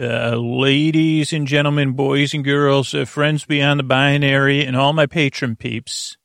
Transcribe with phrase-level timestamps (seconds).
[0.00, 5.04] uh, ladies and gentlemen, boys and girls, uh, friends beyond the binary, and all my
[5.06, 6.16] patron peeps.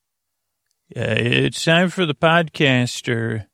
[0.96, 3.48] Uh, it's time for the podcaster.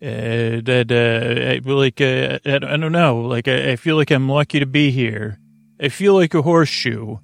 [0.00, 4.10] Uh, that uh, I, like uh, I, I don't know, like I, I feel like
[4.10, 5.38] I'm lucky to be here.
[5.80, 7.18] I feel like a horseshoe,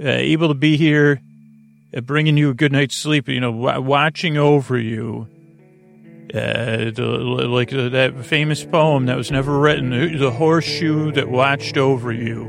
[0.00, 1.20] able to be here,
[2.02, 3.28] bringing you a good night's sleep.
[3.28, 5.28] You know, w- watching over you.
[6.32, 12.12] Uh, like uh, that famous poem that was never written, the horseshoe that watched over
[12.12, 12.48] you.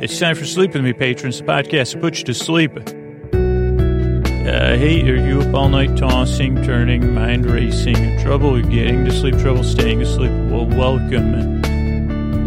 [0.00, 1.38] It's time for Sleep With Me, patrons.
[1.38, 2.72] The podcast to put you to sleep.
[2.76, 9.38] Uh, hey, are you up all night tossing, turning, mind racing, trouble getting to sleep,
[9.38, 10.32] trouble staying asleep?
[10.50, 11.62] Well, welcome.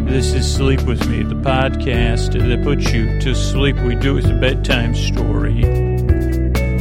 [0.05, 3.77] This is Sleep With Me, the podcast that puts you to sleep.
[3.77, 5.92] We do it with a bedtime story.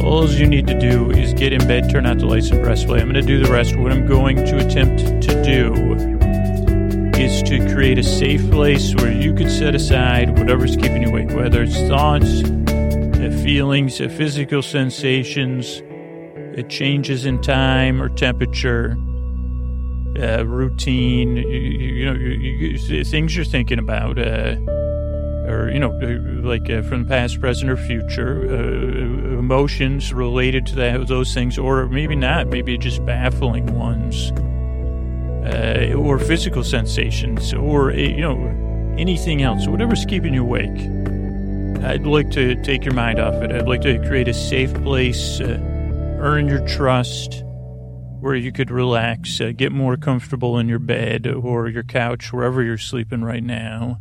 [0.03, 2.83] All you need to do is get in bed, turn out the lights, and press
[2.83, 2.99] play.
[2.99, 3.75] I'm going to do the rest.
[3.77, 5.73] What I'm going to attempt to do
[7.17, 11.31] is to create a safe place where you can set aside whatever's keeping you awake,
[11.31, 15.81] whether it's thoughts, uh, feelings, uh, physical sensations,
[16.57, 18.97] uh, changes in time or temperature,
[20.19, 24.57] uh, routine, you, you know, you, you, things you're thinking about, uh,
[25.45, 30.75] or, you know, uh, like uh, from past, present, or future, uh, emotions related to
[30.75, 34.31] that, those things, or maybe not, maybe just baffling ones,
[35.45, 40.69] uh, or physical sensations, or, uh, you know, anything else, whatever's keeping you awake.
[41.83, 43.51] I'd like to take your mind off it.
[43.51, 45.59] I'd like to create a safe place, uh,
[46.19, 47.43] earn your trust,
[48.21, 52.63] where you could relax, uh, get more comfortable in your bed or your couch, wherever
[52.63, 53.99] you're sleeping right now.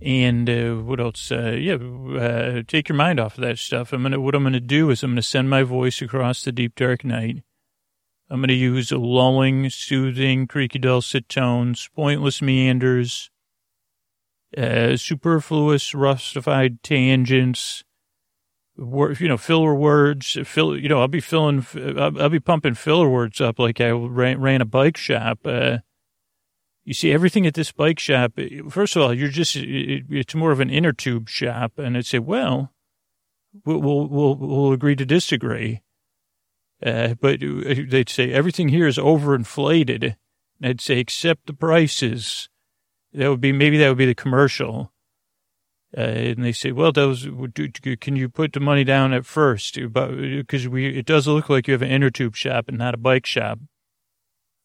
[0.00, 1.32] And uh, what else?
[1.32, 3.92] Uh, yeah, uh, take your mind off of that stuff.
[3.92, 4.20] I'm gonna.
[4.20, 7.42] What I'm gonna do is I'm gonna send my voice across the deep dark night.
[8.30, 13.30] I'm gonna use lulling, soothing, creaky dulcet tones, pointless meanders,
[14.56, 17.82] uh, superfluous, rustified tangents.
[18.76, 20.38] You know, filler words.
[20.44, 20.78] Fill.
[20.78, 21.66] You know, I'll be filling.
[21.74, 25.40] I'll, I'll be pumping filler words up like I ran, ran a bike shop.
[26.88, 28.32] You see everything at this bike shop.
[28.38, 31.72] Eh, first of all, you're just, eh, eh, it's more of an inner tube shop.
[31.76, 32.72] And I'd say, well,
[33.66, 35.82] we'll, we'll, we'll, we'll agree to disagree.
[36.82, 40.16] Uh, but they'd say everything here is overinflated.
[40.62, 42.48] And I'd say, except the prices.
[43.12, 44.90] That would be, maybe that would be the commercial.
[45.94, 47.28] Uh, and they say, well, those,
[48.00, 49.74] can you put the money down at first?
[49.74, 52.98] Because we, it does look like you have an inner tube shop and not a
[52.98, 53.58] bike shop.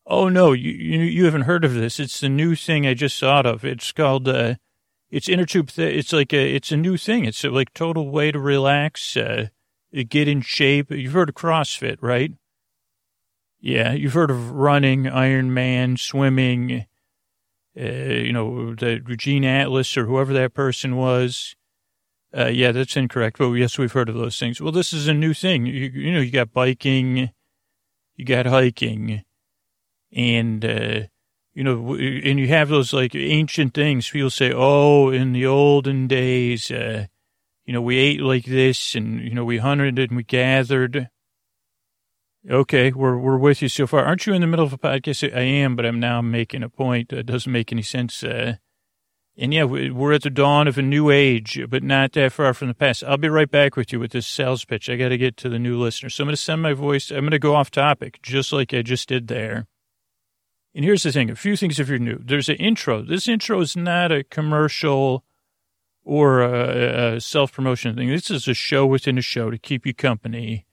[0.06, 2.00] Oh no, you, you, you haven't heard of this.
[2.00, 3.64] It's the new thing I just thought of.
[3.64, 4.56] It's called uh,
[5.10, 5.70] it's inner tube.
[5.70, 7.26] Th- it's like a it's a new thing.
[7.26, 9.48] It's a, like total way to relax, uh,
[10.10, 10.92] get in shape.
[10.92, 12.34] You've heard of CrossFit, right?
[13.62, 16.86] Yeah, you've heard of running, Ironman, swimming.
[17.80, 21.56] Uh, you know the Gene Atlas or whoever that person was.
[22.36, 23.38] Uh, yeah, that's incorrect.
[23.38, 24.60] But yes, we've heard of those things.
[24.60, 25.66] Well, this is a new thing.
[25.66, 27.30] You, you know, you got biking,
[28.18, 29.24] you got hiking
[30.16, 31.02] and uh,
[31.54, 34.10] you know, and you have those like ancient things.
[34.10, 37.06] People say, "Oh, in the olden days, uh,
[37.66, 41.10] you know, we ate like this, and you know, we hunted and we gathered."
[42.50, 44.04] Okay, we're we're with you so far.
[44.04, 45.34] Aren't you in the middle of a podcast?
[45.36, 48.24] I am, but I'm now making a point that doesn't make any sense.
[48.24, 48.56] Uh,
[49.38, 52.68] and yeah, we're at the dawn of a new age, but not that far from
[52.68, 53.04] the past.
[53.04, 54.90] I'll be right back with you with this sales pitch.
[54.90, 56.14] I got to get to the new listeners.
[56.14, 57.10] So I'm going to send my voice.
[57.10, 59.66] I'm going to go off topic, just like I just did there.
[60.76, 62.20] And here's the thing a few things if you're new.
[62.24, 63.02] There's an intro.
[63.02, 65.24] This intro is not a commercial
[66.04, 68.10] or a, a self promotion thing.
[68.10, 70.66] This is a show within a show to keep you company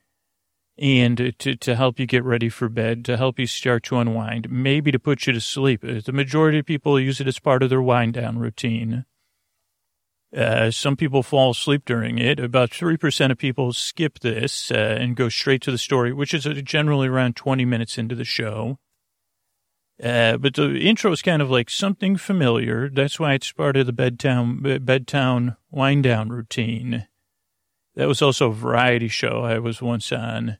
[0.77, 4.49] and to, to help you get ready for bed, to help you start to unwind,
[4.49, 5.83] maybe to put you to sleep.
[5.83, 9.05] Uh, the majority of people use it as part of their wind down routine.
[10.35, 12.39] Uh, some people fall asleep during it.
[12.39, 16.47] About 3% of people skip this uh, and go straight to the story, which is
[16.63, 18.79] generally around 20 minutes into the show.
[20.01, 22.89] Uh, but the intro is kind of like something familiar.
[22.89, 27.07] That's why it's part of the bedtown bedtown wind down routine.
[27.95, 30.57] That was also a variety show I was once on.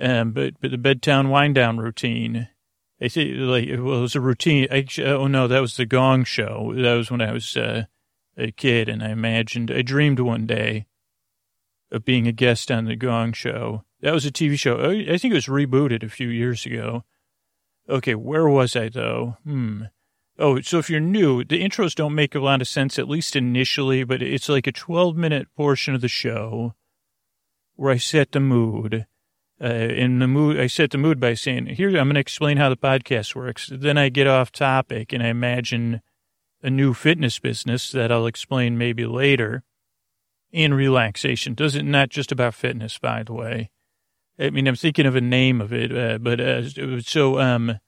[0.00, 2.48] Um, but but the bedtown wind down routine.
[3.00, 4.68] I think like it was a routine.
[4.70, 6.72] I, oh no, that was the Gong Show.
[6.76, 7.84] That was when I was uh,
[8.36, 10.86] a kid, and I imagined, I dreamed one day
[11.90, 13.84] of being a guest on the Gong Show.
[14.00, 14.78] That was a TV show.
[14.78, 17.04] I think it was rebooted a few years ago.
[17.88, 19.36] Okay, where was I though?
[19.44, 19.84] Hmm.
[20.38, 23.34] Oh, so if you're new, the intros don't make a lot of sense, at least
[23.34, 26.74] initially, but it's like a 12 minute portion of the show
[27.74, 29.06] where I set the mood.
[29.60, 32.58] Uh, in the mood, I set the mood by saying, here, I'm going to explain
[32.58, 33.68] how the podcast works.
[33.72, 36.00] Then I get off topic and I imagine
[36.62, 39.64] a new fitness business that I'll explain maybe later.
[40.52, 41.54] And relaxation.
[41.54, 43.70] Does it not just about fitness, by the way?
[44.38, 47.80] I mean, I'm thinking of a name of it, uh, but uh, so um,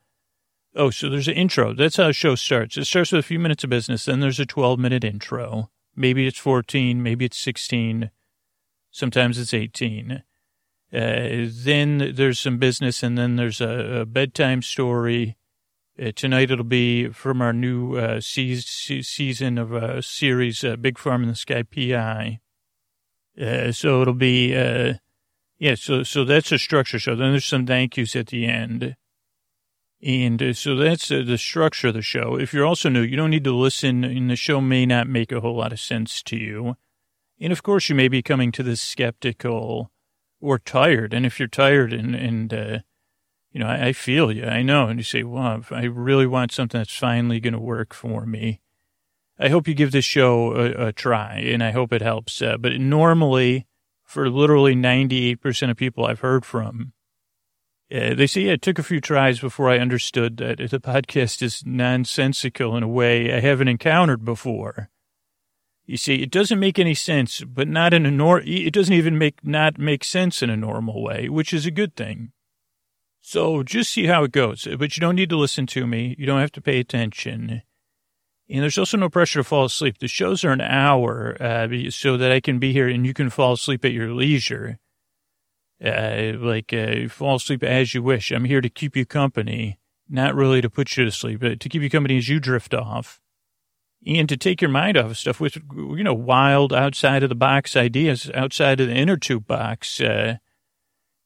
[0.74, 1.74] oh, so there's an intro.
[1.74, 2.76] That's how a show starts.
[2.76, 5.70] It starts with a few minutes of business, then there's a 12 minute intro.
[5.94, 8.10] Maybe it's 14, maybe it's 16,
[8.90, 10.22] sometimes it's 18.
[10.92, 15.36] Uh, then there's some business, and then there's a, a bedtime story.
[16.00, 18.56] Uh, tonight it'll be from our new uh, se-
[19.02, 22.40] season of a series, uh, Big Farm in the Sky PI.
[23.72, 24.52] So it'll be,
[25.60, 27.14] yeah, so so that's a structure show.
[27.14, 28.96] Then there's some thank yous at the end.
[30.02, 32.36] And uh, so that's uh, the structure of the show.
[32.36, 35.30] If you're also new, you don't need to listen, and the show may not make
[35.30, 36.76] a whole lot of sense to you.
[37.38, 39.92] And of course, you may be coming to this skeptical
[40.40, 41.12] or tired.
[41.12, 42.78] And if you're tired and, and uh,
[43.52, 44.86] you know, I, I, feel you, I know.
[44.86, 48.62] And you say, well, I really want something that's finally going to work for me.
[49.38, 52.40] I hope you give this show a, a try and I hope it helps.
[52.40, 53.66] Uh, but normally,
[54.10, 56.92] for literally 98% of people I've heard from,
[57.94, 61.42] uh, they say yeah, it took a few tries before I understood that the podcast
[61.42, 64.90] is nonsensical in a way I haven't encountered before.
[65.86, 68.40] You see, it doesn't make any sense, but not in a nor.
[68.40, 71.94] It doesn't even make not make sense in a normal way, which is a good
[71.94, 72.32] thing.
[73.20, 74.66] So just see how it goes.
[74.78, 76.16] But you don't need to listen to me.
[76.18, 77.62] You don't have to pay attention.
[78.50, 79.98] And there's also no pressure to fall asleep.
[79.98, 83.30] The shows are an hour, uh, so that I can be here and you can
[83.30, 84.78] fall asleep at your leisure.
[85.82, 88.30] Uh, like uh, fall asleep as you wish.
[88.32, 91.68] I'm here to keep you company, not really to put you to sleep, but to
[91.68, 93.20] keep you company as you drift off
[94.06, 97.34] and to take your mind off of stuff with, you know, wild outside of the
[97.34, 100.36] box ideas, outside of the inner tube box, uh,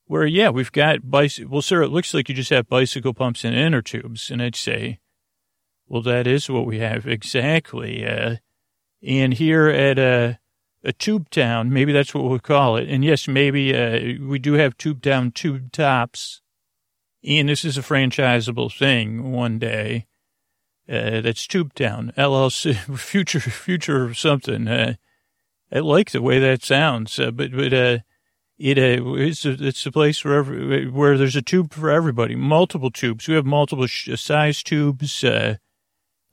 [0.07, 1.51] where, yeah, we've got bicycle.
[1.51, 4.31] Well, sir, it looks like you just have bicycle pumps and inner tubes.
[4.31, 5.01] And I'd say,
[5.89, 8.07] well, that is what we have exactly.
[8.07, 8.37] Uh,
[9.03, 10.39] and here at a,
[10.83, 12.89] a tube town, maybe that's what we'll call it.
[12.89, 16.41] And yes, maybe, uh, we do have tube town tube tops.
[17.27, 20.07] And this is a franchisable thing one day.
[20.87, 24.69] Uh, that's Tubetown LLC, future, future something.
[24.69, 24.95] Uh,
[25.73, 27.99] I like the way that sounds, uh, but but uh,
[28.59, 32.91] it it's a, it's a place where every, where there's a tube for everybody, multiple
[32.91, 33.27] tubes.
[33.27, 35.25] We have multiple sh- size tubes.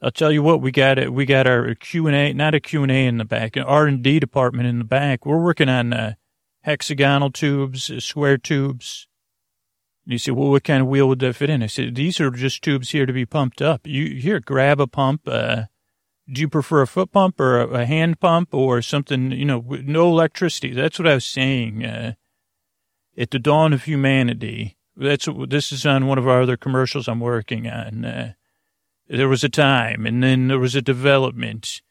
[0.01, 1.13] Uh, I'll tell you what, we got it.
[1.13, 3.63] We got our Q and A, not a Q and A in the back, an
[3.63, 5.25] R and D department in the back.
[5.25, 6.13] We're working on uh,
[6.61, 9.07] hexagonal tubes, uh, square tubes,
[10.05, 11.63] And you say, well, what kind of wheel would that fit in?
[11.63, 13.85] I said, these are just tubes here to be pumped up.
[13.85, 15.21] You here, grab a pump.
[15.27, 15.63] Uh,
[16.31, 19.31] do you prefer a foot pump or a, a, hand pump or something?
[19.31, 20.73] You know, no electricity.
[20.73, 21.85] That's what I was saying.
[21.85, 22.13] Uh,
[23.17, 24.77] at the dawn of humanity.
[24.95, 28.35] That's this is on one of our other commercials I'm working on.
[29.11, 31.81] Uh, there was a time, and then there was a development,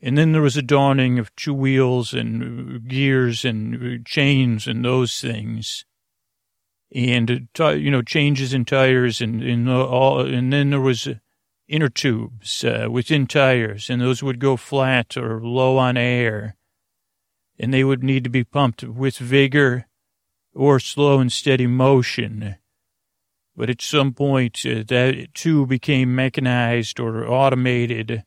[0.00, 5.20] and then there was a dawning of two wheels and gears and chains and those
[5.20, 5.84] things.
[6.94, 11.08] And you know changes in tires and and all and then there was
[11.66, 16.56] inner tubes uh, within tires and those would go flat or low on air.
[17.58, 19.86] And they would need to be pumped with vigor
[20.54, 22.56] or slow and steady motion
[23.56, 28.24] but at some point uh, that too became mechanized or automated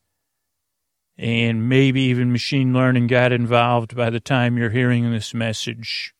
[1.17, 6.13] and maybe even machine learning got involved by the time you're hearing this message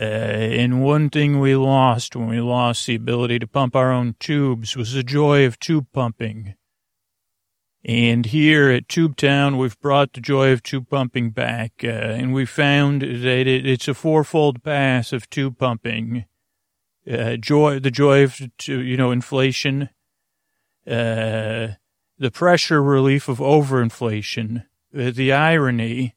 [0.00, 4.14] uh, and one thing we lost when we lost the ability to pump our own
[4.18, 6.54] tubes was the joy of tube pumping.
[7.84, 12.32] And here at Tube Town, we've brought the joy of tube pumping back, uh, and
[12.32, 16.24] we found that it, it's a fourfold path of tube pumping.
[17.08, 19.88] Uh, joy, the joy of, you know, inflation,
[20.86, 21.68] uh,
[22.18, 24.64] the pressure relief of overinflation,
[24.94, 26.14] uh, the irony,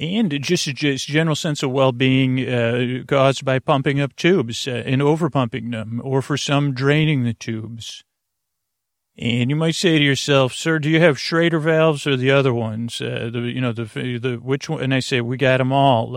[0.00, 4.82] and just a just general sense of well-being uh, caused by pumping up tubes uh,
[4.86, 8.04] and overpumping them, or for some draining the tubes.
[9.16, 12.52] And you might say to yourself, "Sir, do you have Schrader valves or the other
[12.52, 12.98] ones?
[12.98, 16.16] The you know the the which one?" And I say, "We got them all.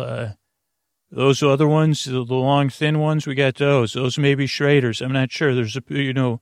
[1.09, 3.93] Those other ones, the, the long thin ones, we got those.
[3.93, 5.01] Those may be Schraders.
[5.01, 5.55] I'm not sure.
[5.55, 6.41] There's a you know,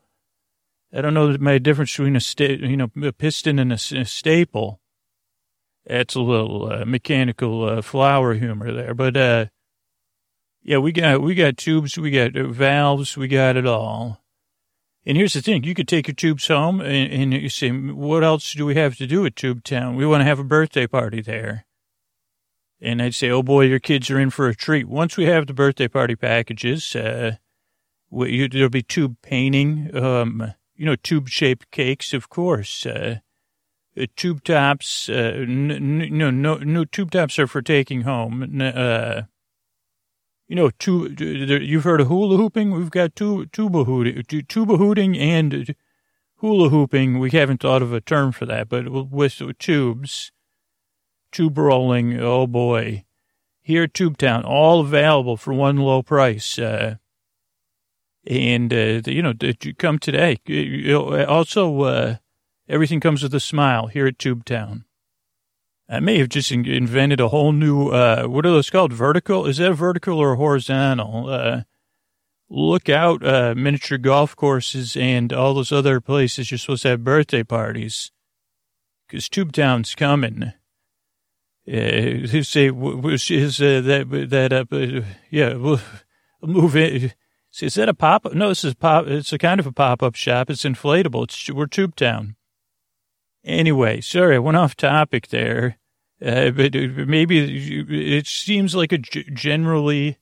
[0.91, 4.05] I don't know my difference between a sta- you know a piston and a, a
[4.05, 4.81] staple."
[5.86, 9.45] That's a little uh, mechanical uh, flower humor there, but uh,
[10.63, 14.24] yeah, we got we got tubes, we got valves, we got it all.
[15.05, 18.24] And here's the thing: you could take your tubes home, and, and you say, "What
[18.24, 19.95] else do we have to do at Tube Town?
[19.95, 21.64] We want to have a birthday party there."
[22.82, 25.48] And I'd say, "Oh boy, your kids are in for a treat." Once we have
[25.48, 27.38] the birthday party packages, uh,
[28.12, 29.96] you, there'll be tube painting.
[29.96, 32.86] Um, you know, tube-shaped cakes, of course.
[32.86, 33.20] Uh,
[33.98, 38.44] uh, tube tops, uh, n- n- no, no, no, tube tops are for taking home.
[38.44, 39.25] N- uh,
[40.48, 42.72] you know, tube, you've heard of hula hooping?
[42.72, 45.75] We've got tu- tuba hooting, tuba hooting and
[46.36, 47.20] hula hooping.
[47.20, 50.32] We haven't thought of a term for that, but with tubes,
[51.32, 53.03] tube rolling, oh boy.
[53.62, 56.60] Here at Tubetown, all available for one low price.
[56.60, 56.98] Uh,
[58.27, 60.38] and, uh, you know, did you come today.
[61.27, 62.15] Also, uh,
[62.70, 64.86] everything comes with a smile here at Tube Town.
[65.88, 68.91] I may have just invented a whole new, uh, what are those called?
[68.91, 69.46] Vertical?
[69.46, 71.29] Is that vertical or horizontal?
[71.29, 71.62] Uh,
[72.50, 77.03] look out, uh, miniature golf courses and all those other places you're supposed to have
[77.03, 78.12] birthday parties.
[79.10, 80.53] Cause Tube Town's coming.
[81.67, 85.79] Uh, say, is, uh, that, that, uh, yeah, we'll
[86.41, 87.13] move in.
[87.62, 88.25] Is that a pop?
[88.25, 88.34] Up?
[88.34, 89.07] No, this is pop.
[89.07, 90.50] It's a kind of a pop up shop.
[90.50, 91.24] It's inflatable.
[91.24, 92.36] It's we're Tube Town.
[93.43, 95.77] Anyway, sorry, I went off topic there.
[96.24, 100.17] Uh, but maybe it seems like a generally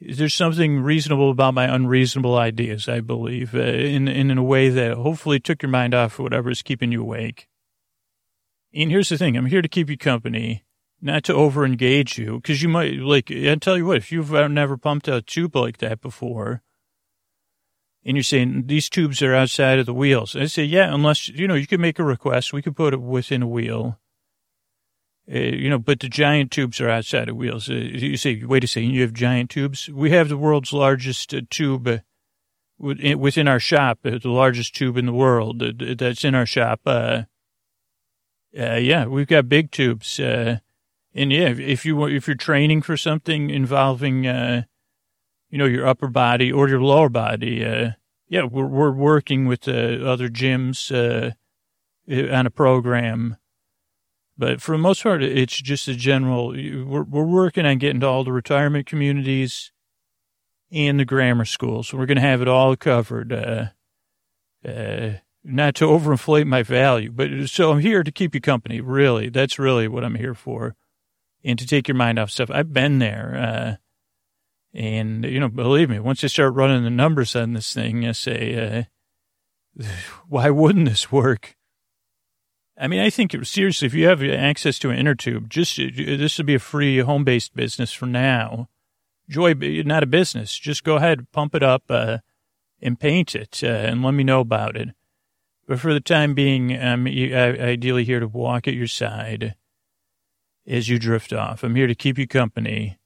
[0.00, 2.88] there's something reasonable about my unreasonable ideas.
[2.88, 6.62] I believe uh, in in a way that hopefully took your mind off whatever is
[6.62, 7.48] keeping you awake.
[8.72, 10.64] And here's the thing: I'm here to keep you company
[11.02, 14.30] not to over engage you because you might like i tell you what if you've
[14.30, 16.62] never pumped a tube like that before
[18.04, 21.48] and you're saying these tubes are outside of the wheels i say yeah unless you
[21.48, 23.98] know you could make a request we could put it within a wheel.
[25.32, 27.70] Uh, you know but the giant tubes are outside of wheels.
[27.70, 29.88] Uh, you say wait a second you have giant tubes?
[29.88, 31.98] We have the world's largest uh, tube uh,
[32.78, 36.80] within our shop uh, the largest tube in the world uh, that's in our shop
[38.52, 40.20] yeah we've got big tubes
[41.14, 44.62] and yeah, if you if you're training for something involving, uh,
[45.50, 47.92] you know, your upper body or your lower body, uh,
[48.28, 51.32] yeah, we're we're working with uh, other gyms uh,
[52.32, 53.36] on a program.
[54.38, 56.48] But for the most part, it's just a general.
[56.48, 59.72] We're we're working on getting to all the retirement communities
[60.70, 61.88] and the grammar schools.
[61.88, 63.32] So we're going to have it all covered.
[63.32, 63.66] Uh,
[64.64, 68.80] uh, not to overinflate my value, but so I'm here to keep you company.
[68.80, 70.76] Really, that's really what I'm here for
[71.44, 72.50] and to take your mind off stuff.
[72.50, 73.36] I've been there.
[73.36, 73.76] Uh,
[74.72, 78.12] and, you know, believe me, once you start running the numbers on this thing, you
[78.12, 78.86] say,
[79.78, 79.84] uh,
[80.28, 81.56] why wouldn't this work?
[82.78, 86.38] I mean, I think seriously, if you have access to an inner tube, just this
[86.38, 88.68] would be a free home based business for now.
[89.28, 90.56] Joy, not a business.
[90.56, 92.18] Just go ahead, pump it up, uh,
[92.80, 94.88] and paint it, uh, and let me know about it.
[95.70, 99.54] But for the time being, I'm ideally here to walk at your side
[100.66, 101.62] as you drift off.
[101.62, 102.98] I'm here to keep you company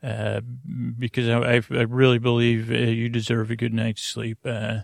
[0.00, 0.42] uh,
[0.96, 4.38] because I, I, really believe uh, you deserve a good night's sleep.
[4.44, 4.82] Uh,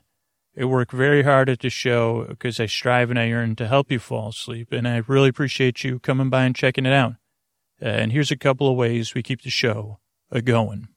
[0.61, 3.93] I work very hard at the show because I strive and I earn to help
[3.93, 4.73] you fall asleep.
[4.73, 7.13] And I really appreciate you coming by and checking it out.
[7.81, 10.01] Uh, and here's a couple of ways we keep the show
[10.33, 10.89] a going.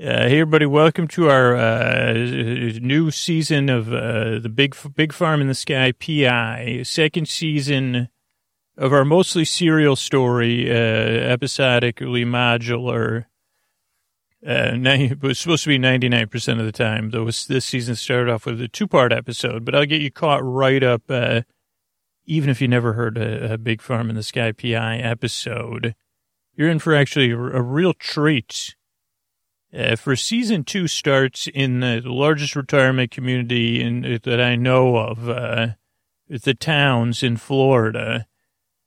[0.00, 5.40] Uh, hey everybody, welcome to our uh, new season of uh, the Big Big Farm
[5.40, 8.08] in the Sky PI, second season
[8.76, 13.24] of our mostly serial story, uh, episodically modular.
[14.46, 18.46] Uh, it was supposed to be 99% of the time, though this season started off
[18.46, 21.40] with a two part episode, but I'll get you caught right up, uh,
[22.24, 25.96] even if you never heard a, a, Big Farm in the Sky PI episode.
[26.54, 28.76] You're in for actually a real treat.
[29.76, 35.28] Uh, for season two starts in the largest retirement community in, that I know of,
[35.28, 35.68] uh,
[36.28, 38.26] the towns in Florida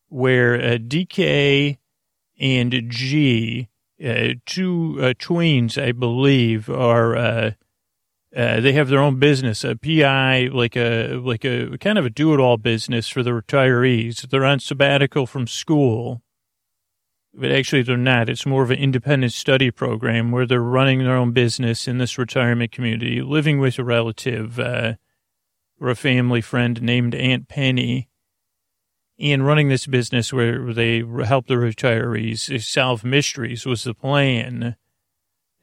[0.09, 1.77] where uh, DK
[2.39, 3.69] and Gee,
[4.03, 7.55] uh, two uh, tweens, I believe, are
[8.33, 12.57] they have their own business, a PI, like a like a kind of a do-it-all
[12.57, 14.27] business for the retirees.
[14.29, 16.21] They're on sabbatical from school,
[17.33, 18.29] but actually they're not.
[18.29, 22.17] It's more of an independent study program where they're running their own business in this
[22.17, 24.93] retirement community, living with a relative uh,
[25.79, 28.09] or a family friend named Aunt Penny
[29.21, 34.75] and running this business where they help the retirees solve mysteries was the plan.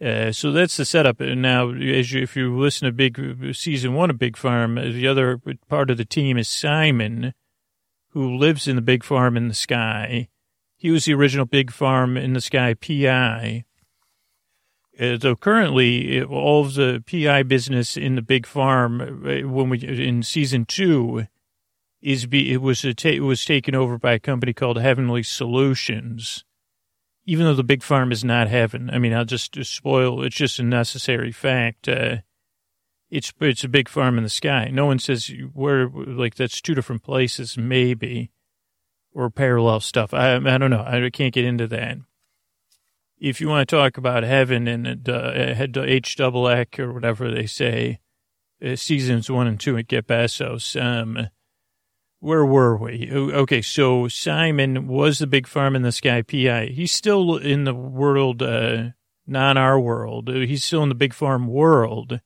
[0.00, 1.20] Uh, so that's the setup.
[1.20, 5.08] And now, as you, if you listen to Big Season One of Big Farm, the
[5.08, 7.34] other part of the team is Simon,
[8.10, 10.28] who lives in the Big Farm in the Sky.
[10.78, 13.64] He was the original Big Farm in the Sky PI.
[14.98, 19.78] Uh, so currently, all of the PI business in the Big Farm, uh, when we
[19.80, 21.26] in season two,
[22.00, 26.44] is be it was ta- it was taken over by a company called Heavenly Solutions.
[27.26, 30.22] Even though the big farm is not heaven, I mean, I'll just, just spoil.
[30.24, 31.86] It's just a necessary fact.
[31.86, 32.18] Uh,
[33.10, 34.70] It's it's a big farm in the sky.
[34.72, 38.30] No one says where like that's two different places, maybe,
[39.18, 40.14] or parallel stuff.
[40.14, 40.84] I I don't know.
[40.86, 41.98] I can't get into that.
[43.18, 47.46] If you want to talk about heaven and uh, H double X or whatever they
[47.46, 47.98] say,
[48.64, 50.80] uh, seasons one and two at Get Bezos.
[50.80, 51.28] Um,
[52.20, 53.10] where were we?
[53.12, 56.66] Okay, so Simon was the big farm in the sky PI.
[56.66, 58.90] He's still in the world, uh,
[59.26, 60.28] not our world.
[60.28, 62.20] He's still in the big farm world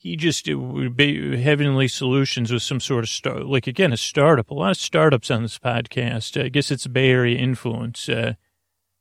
[0.00, 4.48] he just would be Heavenly Solutions was some sort of start, like again a startup.
[4.48, 6.40] A lot of startups on this podcast.
[6.42, 8.08] I guess it's Bay Area influence.
[8.08, 8.34] Uh,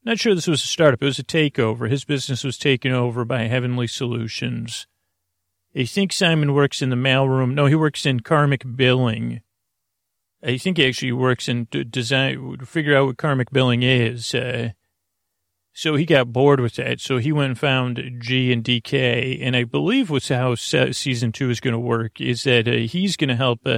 [0.04, 1.02] not sure this was a startup.
[1.04, 1.88] It was a takeover.
[1.88, 4.88] His business was taken over by Heavenly Solutions.
[5.76, 7.54] I think Simon works in the mailroom.
[7.54, 9.42] No, he works in karmic billing.
[10.44, 12.58] I think he actually works in design.
[12.66, 14.34] Figure out what karmic billing is.
[14.34, 14.72] Uh,
[15.78, 17.00] so he got bored with that.
[17.00, 19.38] So he went and found Gee and DK.
[19.44, 23.16] And I believe what's how season two is going to work is that uh, he's
[23.16, 23.70] going to help uh,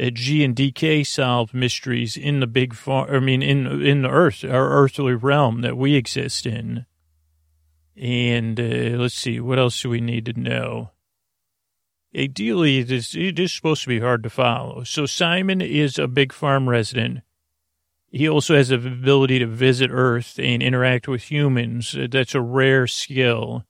[0.00, 3.12] uh, Gee and DK solve mysteries in the big farm.
[3.12, 6.86] I mean, in in the Earth, our earthly realm that we exist in.
[7.96, 10.92] And uh, let's see, what else do we need to know?
[12.16, 14.84] Ideally, it is, it is supposed to be hard to follow.
[14.84, 17.22] So Simon is a big farm resident
[18.10, 21.94] he also has the ability to visit Earth and interact with humans.
[21.94, 23.64] Uh, that's a rare skill.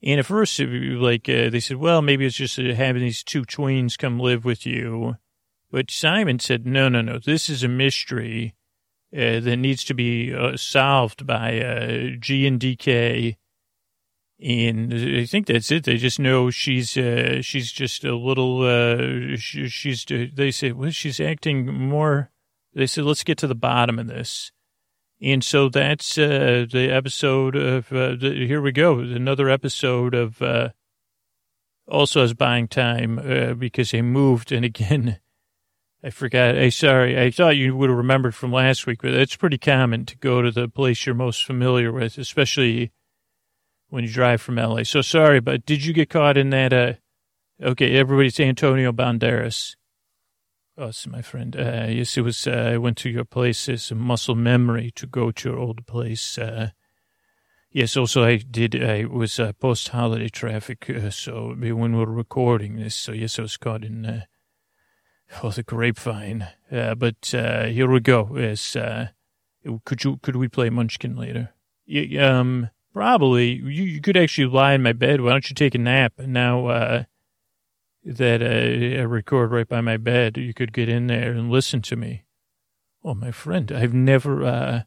[0.02, 3.42] And at first, like uh, they said, well, maybe it's just uh, having these two
[3.42, 5.16] tweens come live with you.
[5.70, 8.54] But Simon said, no, no, no, this is a mystery
[9.14, 13.36] uh, that needs to be uh, solved by uh, Gee and DK.
[14.42, 15.84] And I think that's it.
[15.84, 19.36] They just know she's she's just a little.
[19.36, 20.04] She, she's.
[20.04, 22.30] They say, well, she's acting more
[22.74, 24.52] they said, let's get to the bottom of this.
[25.22, 30.42] And so that's uh, the episode of, uh, the, here we go, another episode of,
[30.42, 30.70] uh,
[31.88, 34.52] also has buying time uh, because they moved.
[34.52, 35.18] And again,
[36.02, 36.58] I forgot.
[36.58, 37.18] I sorry.
[37.18, 40.42] I thought you would have remembered from last week, but it's pretty common to go
[40.42, 42.92] to the place you're most familiar with, especially
[43.88, 44.82] when you drive from LA.
[44.82, 46.72] So sorry, but did you get caught in that?
[46.74, 46.92] Uh,
[47.62, 49.76] okay, everybody's Antonio Banderas.
[50.76, 51.54] Oh, my friend.
[51.56, 52.48] Uh, yes, it was.
[52.48, 53.68] Uh, I went to your place.
[53.68, 56.36] It's a muscle memory to go to your old place.
[56.36, 56.70] Uh,
[57.70, 58.82] yes, also I did.
[58.82, 63.38] I was uh, post holiday traffic, uh, so when we were recording this, so yes,
[63.38, 64.20] I was caught in uh,
[65.44, 66.48] oh the grapevine.
[66.72, 68.36] Uh, but here we go.
[68.36, 68.76] Yes,
[69.84, 71.50] could you could we play Munchkin later?
[71.86, 73.52] Yeah, um, probably.
[73.52, 75.20] You, you could actually lie in my bed.
[75.20, 76.14] Why don't you take a nap?
[76.18, 77.06] Now.
[78.08, 80.36] Uh, that uh, I record right by my bed.
[80.36, 82.24] You could get in there and listen to me.
[83.04, 84.82] Oh, my friend, I've never, uh,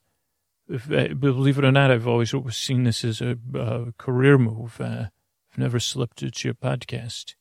[0.67, 4.82] if, uh, believe it or not, I've always seen this as a, a career move.
[4.82, 5.10] Uh,
[5.51, 7.36] I've never slipped into your podcast.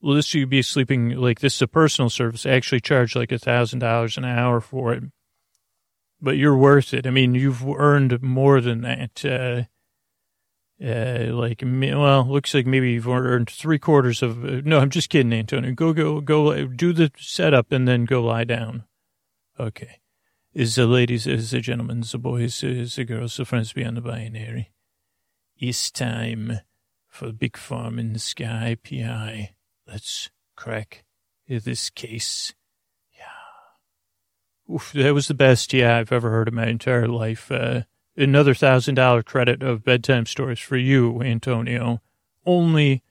[0.00, 2.46] Well, this you'd be sleeping like this is a personal service.
[2.46, 5.04] I actually charge like a thousand dollars an hour for it,
[6.20, 7.06] but you're worth it.
[7.06, 9.24] I mean, you've earned more than that.
[9.24, 9.64] Uh,
[10.84, 14.44] uh, like, well, looks like maybe you've earned three quarters of.
[14.44, 15.72] Uh, no, I'm just kidding, Antonio.
[15.72, 16.66] Go, go, go.
[16.66, 18.84] Do the setup and then go lie down.
[19.58, 20.00] Okay.
[20.54, 24.00] Is the ladies, is the gentlemen, the boys, is the girls, the friends beyond the
[24.00, 24.70] binary.
[25.58, 26.60] It's time
[27.08, 29.54] for Big Farm in the Sky PI.
[29.86, 31.04] Let's crack
[31.48, 32.54] this case.
[33.16, 34.74] Yeah.
[34.74, 37.50] Oof, that was the best yeah I've ever heard in my entire life.
[37.50, 37.82] Uh,
[38.18, 42.00] another thousand dollar credit of bedtime stories for you, Antonio.
[42.44, 43.02] Only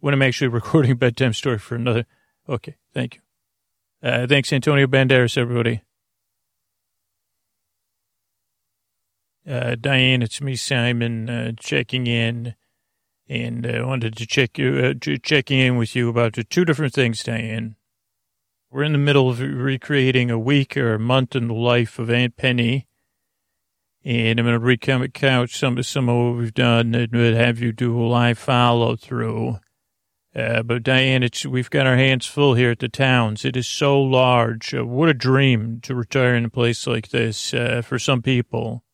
[0.00, 2.06] when I'm actually recording bedtime story for another.
[2.48, 3.20] Okay, thank you.
[4.02, 5.82] Uh, thanks, Antonio Banderas, everybody.
[9.48, 12.56] Uh, Diane, it's me, Simon, uh, checking in,
[13.28, 16.92] and I uh, wanted to check you, uh, checking in with you about two different
[16.92, 17.76] things, Diane.
[18.70, 22.10] We're in the middle of recreating a week or a month in the life of
[22.10, 22.85] Aunt Penny
[24.06, 28.00] And I'm going to recount some some of what we've done and have you do
[28.00, 29.58] a live follow through.
[30.32, 33.44] Uh, but Diane, it's, we've got our hands full here at the towns.
[33.44, 34.72] It is so large.
[34.72, 38.84] Uh, what a dream to retire in a place like this uh, for some people,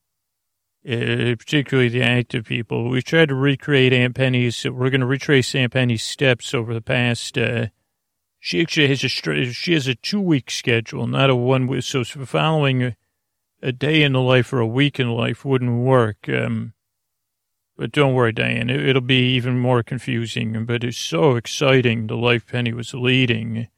[0.89, 2.89] uh, particularly the active people.
[2.89, 4.65] We've tried to recreate Aunt Penny's.
[4.65, 7.37] We're going to retrace Aunt Penny's steps over the past.
[7.37, 7.67] Uh,
[8.41, 11.83] she actually has a she has a two week schedule, not a one week.
[11.83, 12.95] So following
[13.63, 16.29] a day in the life or a week in life wouldn't work.
[16.29, 16.75] Um,
[17.77, 20.67] but don't worry, Diane, it, will be even more confusing.
[20.67, 23.69] But it's so exciting, the life Penny was leading.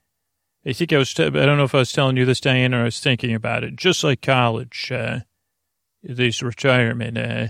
[0.66, 2.74] I think I was, t- I don't know if I was telling you this, Diane,
[2.74, 3.76] or I was thinking about it.
[3.76, 5.20] Just like college, uh,
[6.02, 7.48] this retirement, uh,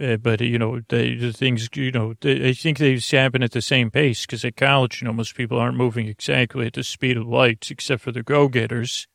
[0.00, 3.60] uh, but you know the, things you know they, I think they happen at the
[3.60, 7.18] same pace because at college you know most people aren't moving exactly at the speed
[7.18, 9.06] of light except for the go getters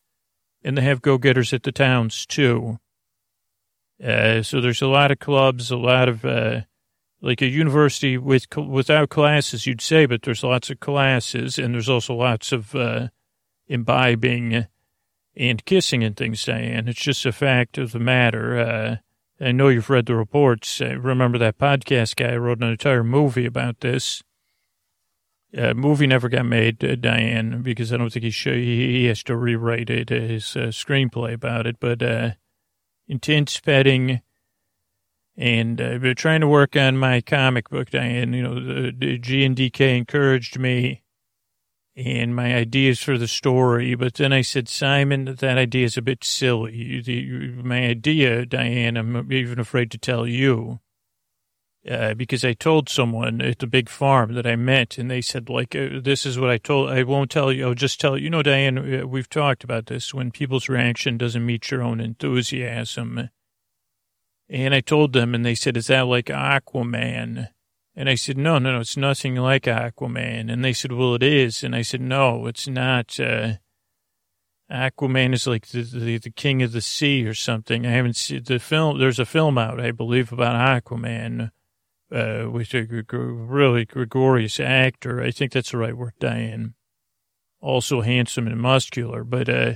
[0.63, 2.79] and they have go-getters at the towns too.
[4.03, 6.61] Uh, so there's a lot of clubs, a lot of uh,
[7.21, 11.89] like a university with without classes, you'd say, but there's lots of classes, and there's
[11.89, 13.07] also lots of uh,
[13.67, 14.67] imbibing
[15.35, 16.45] and kissing and things.
[16.45, 18.57] Diane, it's just a fact of the matter.
[18.59, 18.97] Uh,
[19.39, 20.81] I know you've read the reports.
[20.81, 24.23] I remember that podcast guy wrote an entire movie about this.
[25.55, 29.23] Uh, movie never got made, uh, Diane, because I don't think he should, he, has
[29.23, 31.77] to rewrite it, uh, his uh, screenplay about it.
[31.79, 32.31] But uh,
[33.07, 34.21] intense petting,
[35.37, 38.33] and uh, trying to work on my comic book, Diane.
[38.33, 41.03] You know, the, the Gee and DK encouraged me
[41.95, 43.95] and my ideas for the story.
[43.95, 47.01] But then I said, Simon, that idea is a bit silly.
[47.01, 50.79] The, my idea, Diane, I'm even afraid to tell you
[51.89, 55.49] uh, because I told someone at the big farm that I met, and they said,
[55.49, 56.89] like, uh, this is what I told.
[56.89, 57.67] I won't tell you.
[57.67, 58.25] I'll just tell you.
[58.25, 62.01] You know, Diane, uh, we've talked about this when people's reaction doesn't meet your own
[62.01, 63.29] enthusiasm.
[64.49, 67.49] And I told them, and they said, is that like Aquaman?
[67.95, 70.51] And I said, no, no, no, it's nothing like Aquaman.
[70.51, 71.63] And they said, well, it is.
[71.63, 73.19] And I said, no, it's not.
[73.19, 73.53] Uh,
[74.71, 77.85] Aquaman is like the, the, the king of the sea or something.
[77.85, 78.99] I haven't seen the film.
[78.99, 81.51] There's a film out, I believe, about Aquaman
[82.11, 85.21] uh, with a really gregarious actor.
[85.21, 86.73] I think that's the right word, Diane.
[87.59, 89.23] Also handsome and muscular.
[89.23, 89.73] But uh,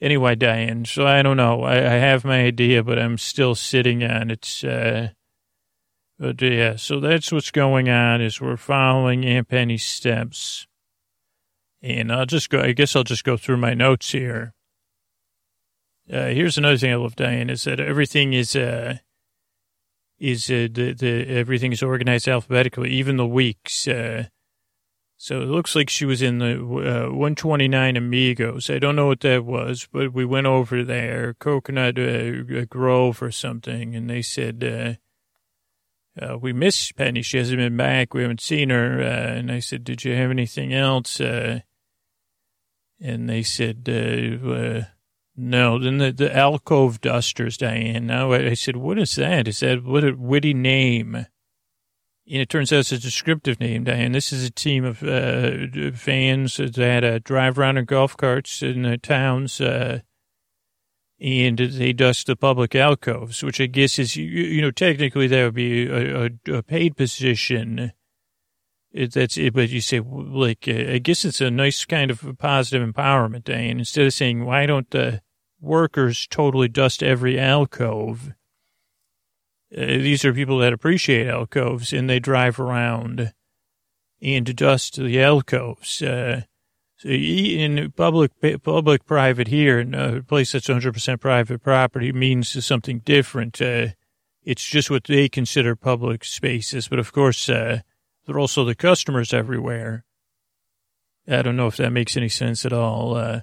[0.00, 1.62] anyway, Diane, so I don't know.
[1.62, 4.64] I, I, have my idea, but I'm still sitting on it.
[4.64, 5.08] Uh,
[6.18, 10.66] but yeah, so that's what's going on is we're following Aunt Penny's steps.
[11.82, 14.54] And I'll just go, I guess I'll just go through my notes here.
[16.12, 18.98] Uh, here's another thing I love, Diane, is that everything is, uh,
[20.18, 23.86] is uh, the the everything is organized alphabetically, even the weeks.
[23.86, 24.26] Uh,
[25.18, 28.68] so it looks like she was in the uh, 129 Amigos.
[28.68, 33.30] I don't know what that was, but we went over there, Coconut uh, Grove or
[33.30, 37.22] something, and they said uh, uh, we miss Penny.
[37.22, 38.12] She hasn't been back.
[38.12, 39.00] We haven't seen her.
[39.00, 41.62] and I said, "Did you have anything else?" and
[43.28, 43.84] they said
[45.36, 48.06] no, then the, the alcove dusters, Diane.
[48.06, 49.46] Now I said, what is that?
[49.46, 51.14] Is that what a witty name?
[52.28, 54.12] And it turns out it's a descriptive name, Diane.
[54.12, 58.82] This is a team of uh, fans that uh, drive around in golf carts in
[58.82, 60.00] the towns, uh,
[61.20, 65.44] and they dust the public alcoves, which I guess is, you, you know, technically that
[65.44, 67.92] would be a, a, a paid position.
[68.90, 72.24] It, that's it, but you say, like, uh, I guess it's a nice kind of
[72.38, 73.78] positive empowerment, Diane.
[73.78, 75.20] Instead of saying, why don't the
[75.60, 78.32] workers totally dust every alcove.
[79.76, 83.32] Uh, these are people that appreciate alcoves and they drive around
[84.22, 86.02] and dust the alcoves.
[86.02, 86.42] Uh,
[86.96, 93.00] so in public, public, private here, in a place that's 100% private property means something
[93.00, 93.60] different.
[93.60, 93.88] Uh,
[94.42, 96.88] it's just what they consider public spaces.
[96.88, 97.80] But of course, uh,
[98.24, 100.04] they're also the customers everywhere.
[101.28, 103.16] I don't know if that makes any sense at all.
[103.16, 103.40] Uh,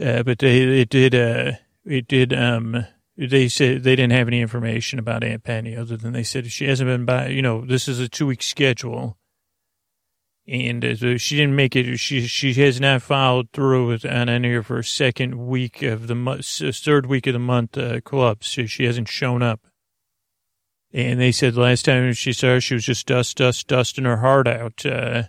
[0.00, 1.52] uh, but they, it did, uh,
[1.84, 6.12] it did, um, they said they didn't have any information about Aunt Penny other than
[6.12, 9.16] they said she hasn't been by, you know, this is a two week schedule.
[10.46, 11.98] And uh, she didn't make it.
[11.98, 16.14] She she has not followed through with, on any of her second week of the
[16.14, 18.46] month, third week of the month uh, clubs.
[18.46, 19.66] She, she hasn't shown up.
[20.90, 24.18] And they said last time she saw her, she was just dust, dust, dusting her
[24.18, 24.86] heart out.
[24.86, 25.24] Uh,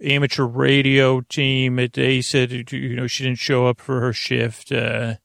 [0.00, 1.80] amateur radio team.
[1.92, 4.72] They said, you know, she didn't show up for her shift.
[4.72, 5.16] Uh,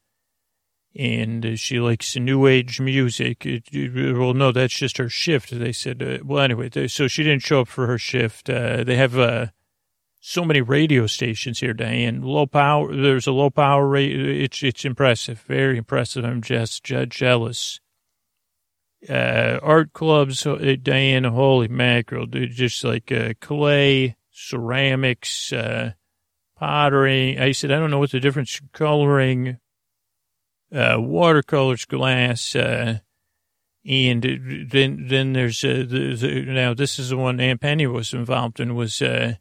[0.96, 3.48] and she likes new age music.
[3.74, 5.58] well, no, that's just her shift.
[5.58, 8.50] They said, uh, well, anyway, they, so she didn't show up for her shift.
[8.50, 9.48] Uh, they have, uh,
[10.26, 12.22] so many radio stations here, Diane.
[12.22, 12.96] Low power.
[12.96, 14.18] There's a low power rate.
[14.18, 16.24] It's it's impressive, very impressive.
[16.24, 17.82] I'm just, just jealous.
[19.10, 21.26] Uh, art clubs, uh, Diane.
[21.26, 22.52] Holy mackerel, dude!
[22.52, 25.94] Just like uh, clay, ceramics, uh,
[26.58, 27.40] pottery.
[27.40, 29.60] I said I don't know what the difference coloring,
[30.74, 32.56] uh, watercolors, glass.
[32.56, 33.00] Uh,
[33.86, 34.24] and
[34.72, 38.60] then then there's uh, the, the, now this is the one Aunt Penny was involved
[38.60, 39.36] in was uh,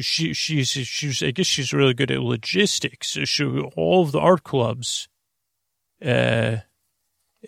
[0.00, 3.18] she she's she's I guess she's really good at logistics.
[3.24, 5.08] She, all of the art clubs,
[6.04, 6.58] uh,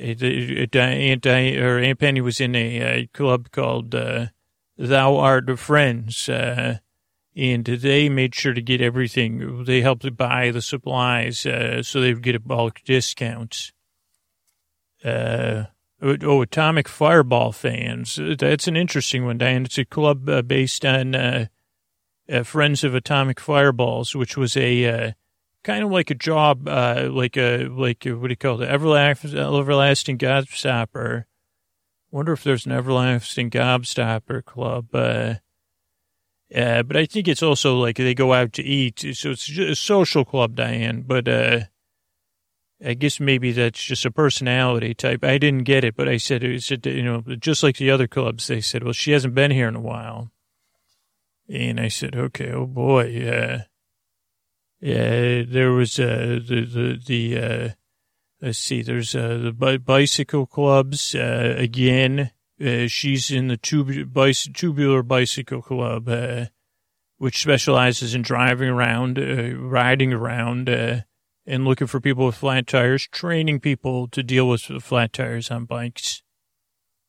[0.00, 4.26] Aunt or Aunt Penny was in a, a club called uh,
[4.78, 6.78] Thou Art the Friends, uh,
[7.36, 9.64] and they made sure to get everything.
[9.64, 13.72] They helped to buy the supplies uh, so they would get a bulk discount.
[15.04, 15.64] Uh,
[16.00, 18.18] oh, Atomic Fireball fans.
[18.38, 19.64] That's an interesting one, Diane.
[19.64, 21.46] It's a club uh, based on uh,
[22.30, 25.12] uh, Friends of Atomic Fireballs, which was a uh,
[25.62, 29.36] kind of like a job, like a like a, what do you call it, everlasting,
[29.36, 31.24] everlasting gobstopper.
[32.12, 34.94] Wonder if there's an everlasting gobstopper club.
[34.94, 35.36] Uh,
[36.54, 39.74] uh, but I think it's also like they go out to eat, so it's a
[39.74, 41.04] social club, Diane.
[41.06, 41.60] But uh,
[42.84, 45.24] I guess maybe that's just a personality type.
[45.24, 48.06] I didn't get it, but I said, it said, you know, just like the other
[48.06, 50.30] clubs, they said, well, she hasn't been here in a while.
[51.48, 53.62] And I said, okay, oh boy, yeah.
[54.80, 57.68] Yeah, there was, uh, the, the, the, uh,
[58.42, 64.54] let's see, there's, uh, the bi- bicycle clubs, uh, again, uh, she's in the tub-
[64.54, 66.46] tubular bicycle club, uh,
[67.18, 71.00] which specializes in driving around, uh, riding around, uh,
[71.46, 75.64] and looking for people with flat tires, training people to deal with flat tires on
[75.64, 76.22] bikes.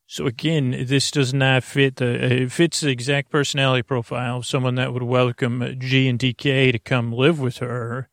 [0.06, 4.74] So again, this does not fit the, it fits the exact personality profile of someone
[4.76, 8.10] that would welcome Gee and DK to come live with her.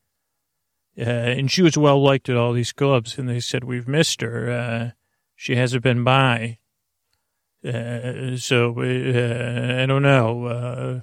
[0.97, 4.21] Uh, and she was well liked at all these clubs, and they said, we've missed
[4.21, 4.51] her.
[4.51, 4.91] Uh,
[5.35, 6.59] she hasn't been by.
[7.65, 10.45] Uh, so, uh, I don't know.
[10.45, 11.01] Uh,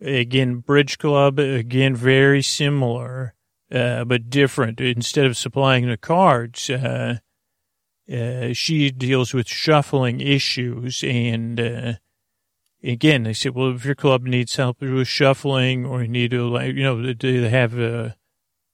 [0.00, 3.34] again, Bridge Club, again, very similar,
[3.70, 4.80] uh, but different.
[4.80, 6.70] Instead of supplying the cards,
[8.56, 11.04] she deals with shuffling issues.
[11.04, 11.98] And
[12.82, 16.58] again, they said, well, if your club needs help with shuffling or you need to,
[16.64, 18.10] you know, they have uh,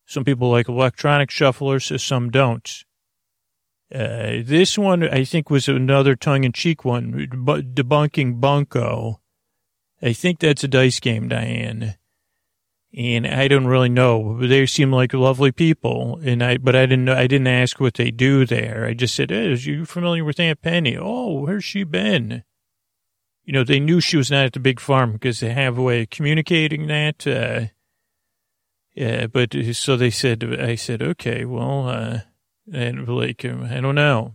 [0.07, 2.85] some people like electronic shufflers, some don't.
[3.95, 9.21] Uh, this one, I think, was another tongue-in-cheek one, debunking Bunko.
[10.03, 11.97] I think that's a dice game, Diane
[12.97, 14.39] and I don't really know.
[14.47, 17.15] They seem like lovely people, and I but I didn't know.
[17.15, 18.87] I didn't ask what they do there.
[18.87, 22.45] I just said, hey, "Is you familiar with Aunt Penny?" Oh, where's she been?
[23.45, 25.83] You know, they knew she was not at the big farm because they have a
[25.83, 27.27] way of communicating that.
[27.27, 27.67] Uh,
[28.95, 30.45] yeah, but uh, so they said.
[30.61, 32.21] I said, "Okay, well," uh,
[32.73, 34.35] and like um, I don't know.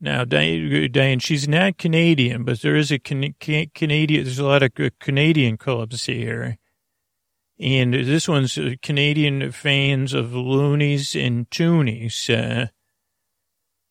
[0.00, 4.24] Now, Diane, Diane, she's not Canadian, but there is a can, can, Canadian.
[4.24, 6.58] There's a lot of Canadian clubs here
[7.60, 12.30] and this one's Canadian fans of loonies and toonies.
[12.30, 12.68] Uh,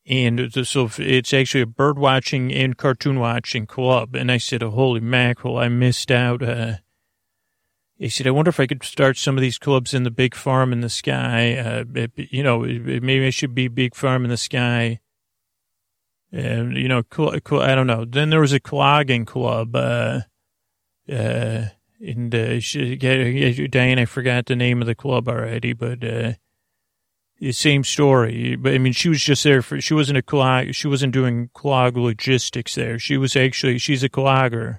[0.04, 4.16] and so it's actually a bird watching and cartoon watching club.
[4.16, 6.42] And I said, oh, holy mackerel, I missed out.
[6.42, 6.78] Uh,
[8.00, 10.34] he said, I wonder if I could start some of these clubs in the big
[10.34, 11.54] farm in the sky.
[11.58, 11.84] Uh,
[12.16, 15.00] you know, maybe I should be big farm in the sky.
[16.32, 18.06] And, you know, I don't know.
[18.06, 19.76] Then there was a clogging club.
[19.76, 20.20] Uh,
[21.12, 21.66] uh,
[22.00, 26.32] and uh, she, Diane, I forgot the name of the club already, but uh,
[27.38, 28.56] the same story.
[28.56, 29.78] But I mean, she was just there for.
[29.78, 30.72] She wasn't a clog.
[30.72, 32.98] She wasn't doing clog logistics there.
[32.98, 33.76] She was actually.
[33.76, 34.78] She's a clogger.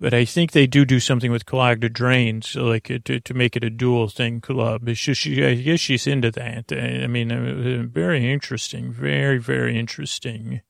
[0.00, 3.34] Uh, but I think they do do something with clogged drains, like uh, to to
[3.34, 4.88] make it a dual thing club.
[4.94, 6.72] She, I guess she's into that.
[6.72, 8.92] I mean, uh, very interesting.
[8.92, 10.62] Very very interesting.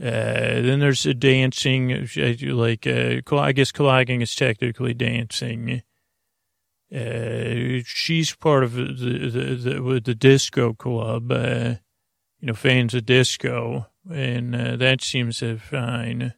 [0.00, 5.82] Uh, then there's a dancing, like, uh, I guess clogging is technically dancing.
[6.94, 11.74] Uh, she's part of the, the, the, the disco club, uh,
[12.38, 16.34] you know, fans of disco, and uh, that seems fine.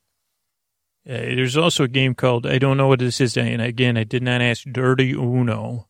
[1.11, 3.59] Uh, there's also a game called, I don't know what this is, Diane.
[3.59, 5.88] Again, I did not ask Dirty Uno.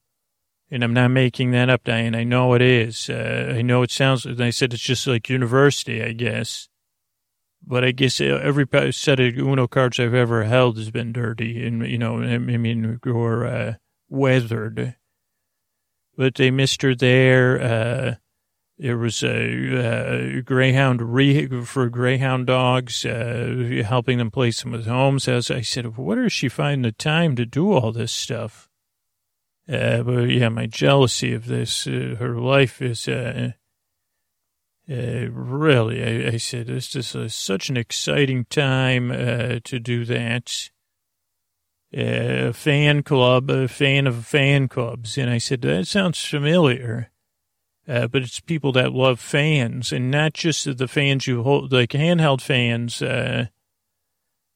[0.71, 2.15] And I'm not making that up, Diane.
[2.15, 3.11] I know it is.
[3.11, 6.69] Uh, I know it sounds, I said it's just like university, I guess.
[7.63, 11.87] But I guess every set of Uno cards I've ever held has been dirty and,
[11.87, 13.75] you know, I mean, or uh,
[14.09, 14.97] weathered.
[16.17, 18.19] But they missed her there.
[18.81, 24.73] Uh, there was a, a greyhound re for greyhound dogs, uh, helping them place them
[24.73, 25.29] with homes.
[25.29, 28.69] As I said, where does she find the time to do all this stuff?
[29.69, 33.53] Uh, but yeah, my jealousy of this, uh, her life is, uh,
[34.91, 40.05] uh, really, I, I said, this is uh, such an exciting time uh, to do
[40.07, 40.71] that.
[41.93, 45.19] A uh, fan club, a fan of fan clubs.
[45.19, 47.11] And I said, that sounds familiar.
[47.91, 51.91] Uh, but it's people that love fans and not just the fans you hold, like
[51.91, 53.47] handheld fans, uh,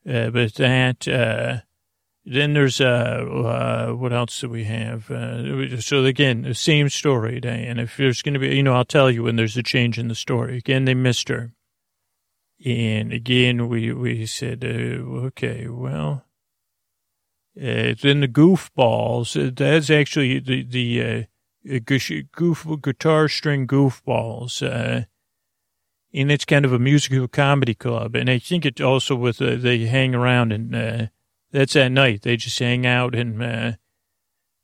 [0.05, 1.64] but that,
[2.27, 5.11] then there's uh, uh, what else do we have?
[5.11, 7.79] Uh, so again, the same story, Diane.
[7.79, 10.09] If there's going to be, you know, I'll tell you when there's a change in
[10.09, 10.57] the story.
[10.57, 11.53] Again, they missed her,
[12.64, 16.25] and again we we said, uh, okay, well,
[17.59, 19.37] uh, then the goofballs.
[19.37, 21.27] Uh, that's actually the the
[22.33, 24.62] goof guitar string goofballs.
[24.62, 29.87] and it's kind of a musical comedy club, and I think it also with they
[29.87, 31.11] hang around and
[31.55, 32.22] that's at night.
[32.22, 33.72] They just hang out and uh,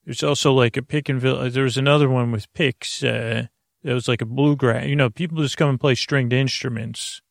[0.04, 3.02] there's also like a pick and uh, there was another one with picks.
[3.02, 3.46] Uh,
[3.84, 4.86] that was like a bluegrass.
[4.86, 7.22] You know, people just come and play stringed instruments.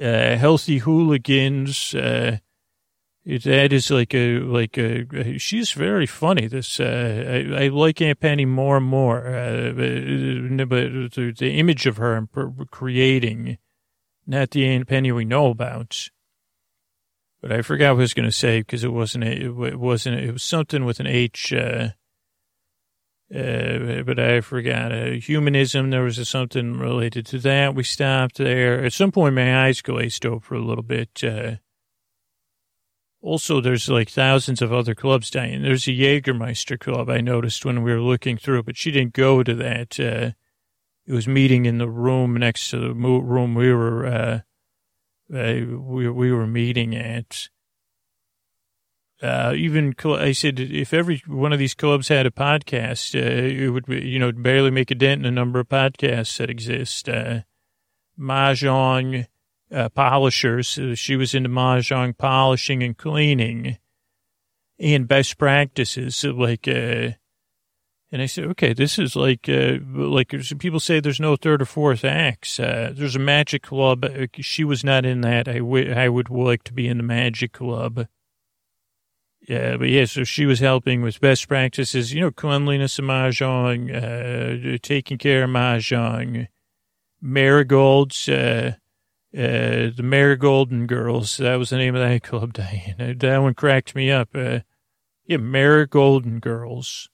[0.00, 1.94] Uh, healthy hooligans.
[3.38, 5.38] That is like a like a.
[5.38, 6.48] She's very funny.
[6.48, 9.24] This uh, I, I like Aunt Penny more and more.
[9.24, 12.26] Uh, but, the, the image of her
[12.72, 13.58] creating,
[14.26, 16.08] not the Aunt Penny we know about.
[17.40, 20.20] But I forgot what I was going to say because it wasn't, a, it wasn't,
[20.20, 21.90] it was something with an H, uh,
[23.34, 24.92] uh, but I forgot.
[24.92, 27.74] Uh, humanism, there was something related to that.
[27.74, 28.84] We stopped there.
[28.84, 31.22] At some point, my eyes glazed over a little bit.
[31.24, 31.56] Uh,
[33.22, 35.62] also, there's like thousands of other clubs dying.
[35.62, 39.42] There's a Jägermeister club I noticed when we were looking through, but she didn't go
[39.42, 40.00] to that.
[40.00, 40.30] Uh,
[41.06, 44.40] it was meeting in the room next to the room we were uh,
[45.34, 47.48] uh, we, we were meeting at.
[49.22, 53.68] Uh, even I said if every one of these clubs had a podcast, uh, it
[53.68, 57.08] would you know barely make a dent in the number of podcasts that exist.
[57.08, 57.40] Uh,
[58.18, 59.26] mahjong
[59.72, 60.78] uh, polishers.
[60.78, 63.78] Uh, she was into mahjong polishing and cleaning,
[64.78, 67.10] and best practices like uh,
[68.12, 71.66] and I said, okay, this is like, uh, like people say there's no third or
[71.66, 72.58] fourth acts.
[72.58, 74.04] Uh, there's a magic club.
[74.04, 75.46] Uh, she was not in that.
[75.46, 78.08] I, w- I would like to be in the magic club.
[79.48, 84.74] Yeah, but yeah, so she was helping with best practices, you know, cleanliness of Mahjong,
[84.74, 86.48] uh, taking care of Mahjong,
[87.22, 88.74] marigolds, uh,
[89.36, 91.36] uh, the Marigolden Girls.
[91.36, 93.16] That was the name of that club, Diane.
[93.18, 94.30] That one cracked me up.
[94.34, 94.60] Uh,
[95.26, 97.08] yeah, Marigolden Girls.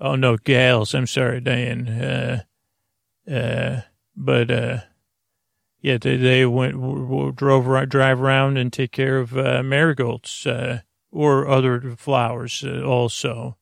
[0.00, 0.94] Oh no, gals.
[0.94, 1.88] I'm sorry, Diane.
[1.88, 2.42] Uh,
[3.30, 3.82] uh,
[4.16, 4.78] but uh,
[5.80, 10.46] yeah, they, they went w- w- drove drive around and take care of uh, marigolds
[10.46, 13.56] uh, or other flowers uh, also.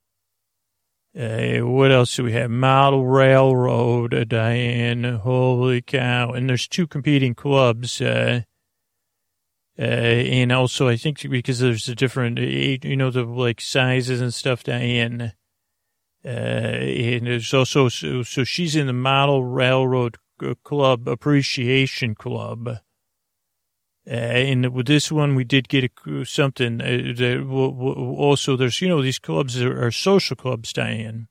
[1.18, 2.48] Uh, what else do we have?
[2.48, 5.02] Model Railroad, uh, Diane.
[5.02, 6.30] Holy cow!
[6.30, 8.00] And there's two competing clubs.
[8.00, 8.42] Uh,
[9.76, 14.32] uh, and also, I think because there's a different, you know, the like sizes and
[14.32, 15.32] stuff, Diane.
[16.24, 20.18] Uh, and there's also, so, so she's in the Model Railroad
[20.62, 22.78] Club Appreciation Club.
[24.08, 26.80] Uh, and with this one, we did get a, something.
[26.80, 31.28] Uh, that also, there's, you know, these clubs are, are, social clubs, Diane.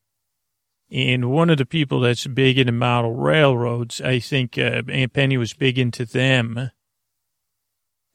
[0.91, 5.37] And one of the people that's big into model railroads, I think uh, Aunt Penny
[5.37, 6.71] was big into them.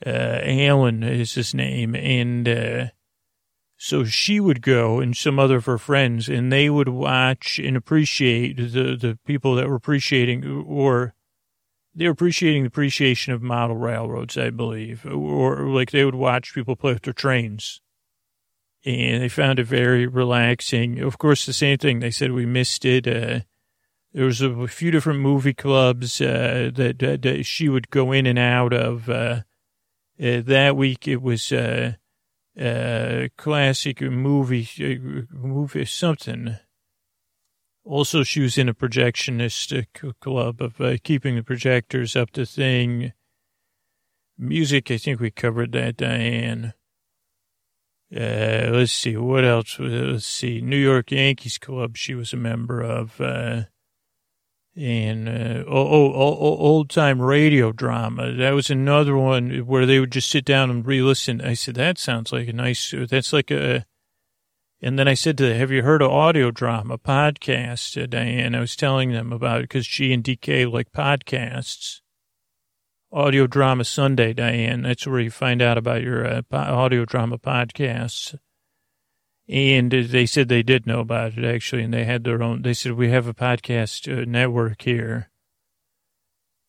[0.04, 1.96] Uh, Alan is his name.
[1.96, 2.86] And uh,
[3.76, 7.76] so she would go and some other of her friends, and they would watch and
[7.76, 11.14] appreciate the, the people that were appreciating, or
[11.94, 16.54] they were appreciating the appreciation of model railroads, I believe, or like they would watch
[16.54, 17.80] people play with their trains.
[18.84, 21.00] And they found it very relaxing.
[21.00, 22.00] Of course, the same thing.
[22.00, 23.06] They said we missed it.
[23.06, 23.40] Uh,
[24.12, 28.26] there was a, few different movie clubs uh, that, that, that, she would go in
[28.26, 29.08] and out of.
[29.08, 29.42] Uh,
[30.22, 31.92] uh that week it was uh,
[32.60, 34.68] uh, classic movie,
[35.30, 36.56] movie something.
[37.84, 42.46] Also, she was in a projectionist uh, club of uh, keeping the projectors up to
[42.46, 43.12] thing.
[44.38, 46.74] Music, I think we covered that, Diane.
[48.14, 49.78] Uh, let's see, what else?
[49.80, 53.20] Let's see, New York Yankees Club, she was a member of.
[53.20, 53.62] Uh,
[54.74, 58.32] and uh, oh, oh, oh, old time radio drama.
[58.32, 61.42] That was another one where they would just sit down and re-listen.
[61.42, 62.94] I said that sounds like a nice.
[63.10, 63.84] That's like a
[64.84, 68.56] And then I said to them, have you heard of audio drama podcast, uh, Diane?
[68.56, 72.00] I was telling them about it because she and DK like podcasts.
[73.12, 74.82] Audio Drama Sunday, Diane.
[74.82, 78.34] That's where you find out about your uh, audio drama podcasts.
[79.48, 82.62] And they said they did know about it, actually, and they had their own.
[82.62, 85.30] They said, we have a podcast uh, network here.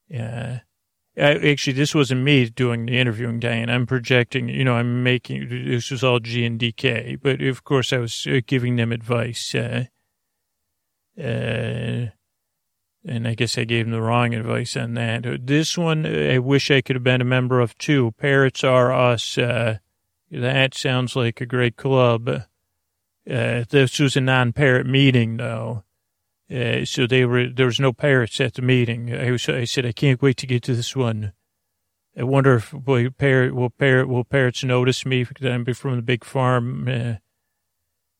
[0.07, 0.59] Yeah.
[1.15, 3.69] Actually, this wasn't me doing the interviewing, Diane.
[3.69, 7.93] I'm projecting, you know, I'm making, this was all Gee and DK, but of course
[7.93, 9.53] I was uh, giving them advice.
[9.53, 9.85] Uh,
[11.19, 12.07] uh,
[13.05, 15.45] and I guess I gave them the wrong advice on that.
[15.45, 18.13] This one, I wish I could have been a member of too.
[18.17, 19.37] Parrots Are Us.
[19.37, 19.77] Uh,
[20.31, 22.27] that sounds like a great club.
[22.29, 25.83] Uh, this was a non-parrot meeting, though.
[26.53, 29.13] Uh, so they were there was no parrots at the meeting.
[29.13, 31.33] I was I said I can't wait to get to this one.
[32.17, 36.01] I wonder if will parrot will parrot will parrots notice me because I'm from the
[36.01, 36.87] big farm.
[36.87, 37.13] Uh,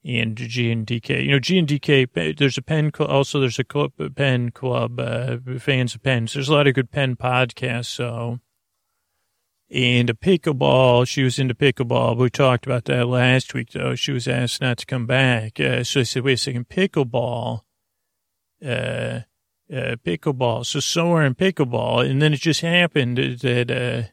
[0.06, 2.38] and Gee and DK, you know, Gee and DK.
[2.38, 3.10] There's a pen club.
[3.10, 5.00] Also, there's a pen club.
[5.00, 6.34] Uh, fans of pens.
[6.34, 7.86] There's a lot of good pen podcasts.
[7.86, 8.40] So
[9.74, 11.08] and a pickleball.
[11.08, 12.16] She was into pickleball.
[12.16, 13.96] We talked about that last week, though.
[13.96, 15.60] She was asked not to come back.
[15.60, 17.62] Uh, so I said, wait a second, pickleball,
[18.64, 19.22] uh,
[19.72, 20.66] uh, pickleball.
[20.66, 22.10] So somewhere in pickleball.
[22.10, 24.10] And then it just happened that, uh,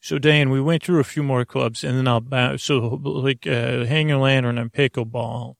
[0.00, 2.58] so Dan, we went through a few more clubs and then I'll.
[2.58, 5.54] So like, uh, hang a lantern and pickleball.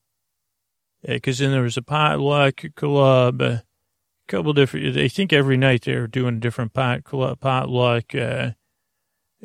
[1.07, 3.63] Uh, cause then there was a potluck club, a
[4.27, 8.53] couple different, I think every night they're doing a different pot club, potluck, uh,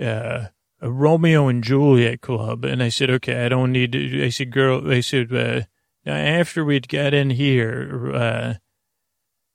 [0.01, 0.47] uh,
[0.81, 2.63] a Romeo and Juliet club.
[2.63, 5.61] And I said, okay, I don't need to, I said, girl, I said, uh,
[6.17, 8.53] after we'd got in here, uh,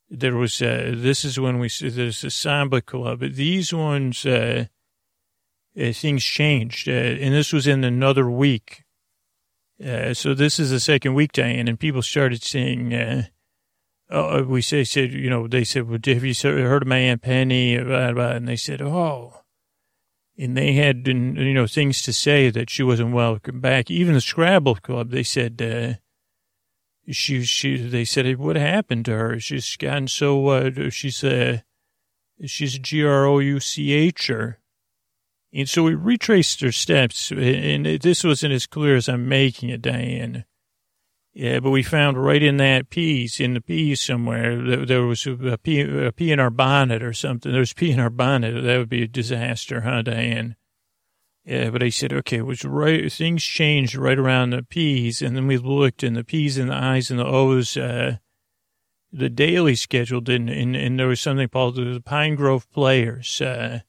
[0.09, 3.21] there was, uh, this is when we, there's a samba club.
[3.21, 4.67] These ones, uh,
[5.79, 6.89] uh things changed.
[6.89, 8.85] Uh, and this was in another week.
[9.85, 13.25] Uh, so this is the second week, Diane, and people started saying, uh,
[14.11, 17.23] oh, we say, said, you know, they said, well, have you heard of my Aunt
[17.23, 17.75] Penny?
[17.75, 19.41] And they said, oh,
[20.39, 23.91] and they had, you know, things to say that she wasn't welcome back.
[23.91, 26.01] Even the Scrabble Club, they said, uh,
[27.11, 29.41] she, she, they said, what happened to her?
[29.41, 31.59] She's gotten so, uh, she's, uh,
[32.45, 34.59] she's a G-R-O-U-C-H-er.
[35.53, 39.83] And so we retraced her steps, and this wasn't as clear as I'm making it,
[39.83, 40.45] Diane.
[41.33, 45.59] Yeah, but we found right in that piece, in the piece somewhere, there was a
[45.59, 47.51] a in our bonnet or something.
[47.53, 48.63] There was pea in our bonnet.
[48.63, 50.57] That would be a disaster, huh, Diane?
[51.45, 53.13] Yeah, but I said, okay, it was right.
[53.13, 56.75] Things changed right around the P's, and then we looked, and the P's and the
[56.75, 58.17] I's and the O's, uh,
[59.13, 63.43] the daily schedule didn't, and, and there was something called the Pine Grove Players.
[63.43, 63.81] Uh,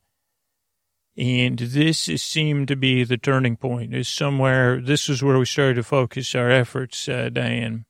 [1.17, 3.95] and this seemed to be the turning point.
[3.95, 4.81] Is somewhere.
[4.81, 7.85] This is where we started to focus our efforts, uh, Diane.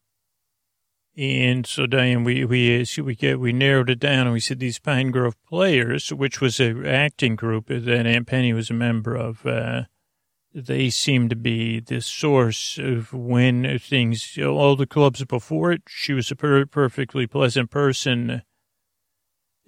[1.18, 4.58] And so, Diane, we we uh, we get we narrowed it down, and we said
[4.58, 9.14] these Pine Grove players, which was an acting group that Aunt Penny was a member
[9.14, 9.46] of.
[9.46, 9.84] Uh,
[10.54, 14.38] they seemed to be the source of when things.
[14.38, 18.42] All the clubs before it, she was a per- perfectly pleasant person.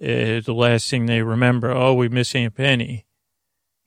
[0.01, 3.05] Uh, the last thing they remember, oh, we miss Aunt Penny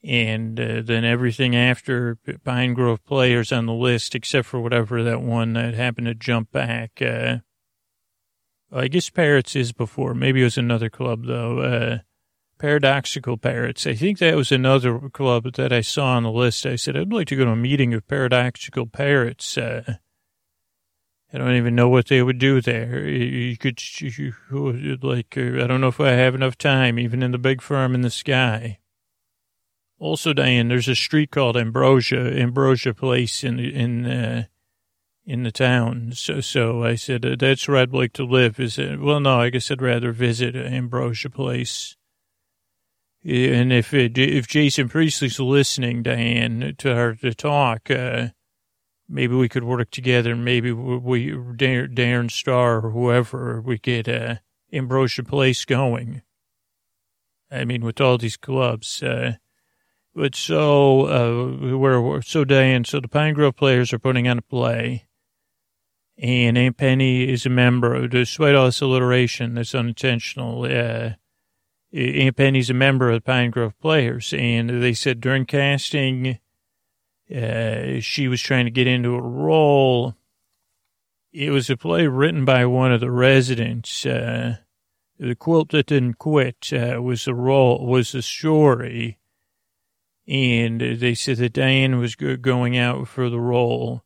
[0.04, 5.22] and uh, then everything after Pine Grove players on the list, except for whatever that
[5.22, 7.00] one that happened to jump back.
[8.74, 10.14] I guess Parrots is before.
[10.14, 11.60] Maybe it was another club though.
[11.60, 11.98] Uh,
[12.58, 13.86] Paradoxical Parrots.
[13.86, 16.64] I think that was another club that I saw on the list.
[16.64, 19.58] I said I'd like to go to a meeting of Paradoxical Parrots.
[19.58, 19.96] Uh,
[21.32, 23.08] I don't even know what they would do there.
[23.08, 24.34] You could, you,
[25.02, 27.94] like, uh, I don't know if I have enough time, even in the big firm
[27.94, 28.78] in the sky.
[29.98, 34.44] Also, Diane, there's a street called Ambrosia, Ambrosia Place in in uh,
[35.24, 36.12] in the town.
[36.14, 38.58] So, so I said uh, that's where I'd like to live.
[38.58, 39.00] Is it?
[39.00, 41.96] Well, no, I guess I'd rather visit Ambrosia Place.
[43.24, 48.28] And if it, if Jason Priestley's listening, Diane, to her to talk, uh,
[49.08, 50.34] maybe we could work together.
[50.34, 54.36] Maybe we, Darren Star or whoever, we get uh,
[54.72, 56.22] Ambrosia Place going.
[57.48, 59.02] I mean, with all these clubs.
[59.02, 59.34] Uh,
[60.16, 64.42] but so, uh, we're, so Diane, so the Pine Grove players are putting on a
[64.42, 65.06] play.
[66.18, 71.14] And Aunt Penny is a member, despite all this alliteration that's unintentional, uh,
[71.94, 74.32] Aunt Penny's a member of the Pine Grove players.
[74.36, 76.38] And they said during casting,
[77.34, 80.14] uh, she was trying to get into a role.
[81.32, 84.04] It was a play written by one of the residents.
[84.04, 84.56] Uh,
[85.18, 89.18] the quilt that didn't quit uh, was the role, was the story
[90.28, 94.04] and they said that Diane was going out for the role.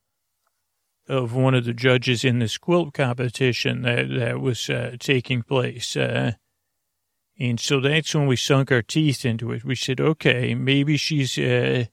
[1.09, 5.97] Of one of the judges in this quilt competition that, that was uh, taking place.
[5.97, 6.33] Uh,
[7.39, 9.65] and so that's when we sunk our teeth into it.
[9.65, 11.85] We said, okay, maybe she's uh,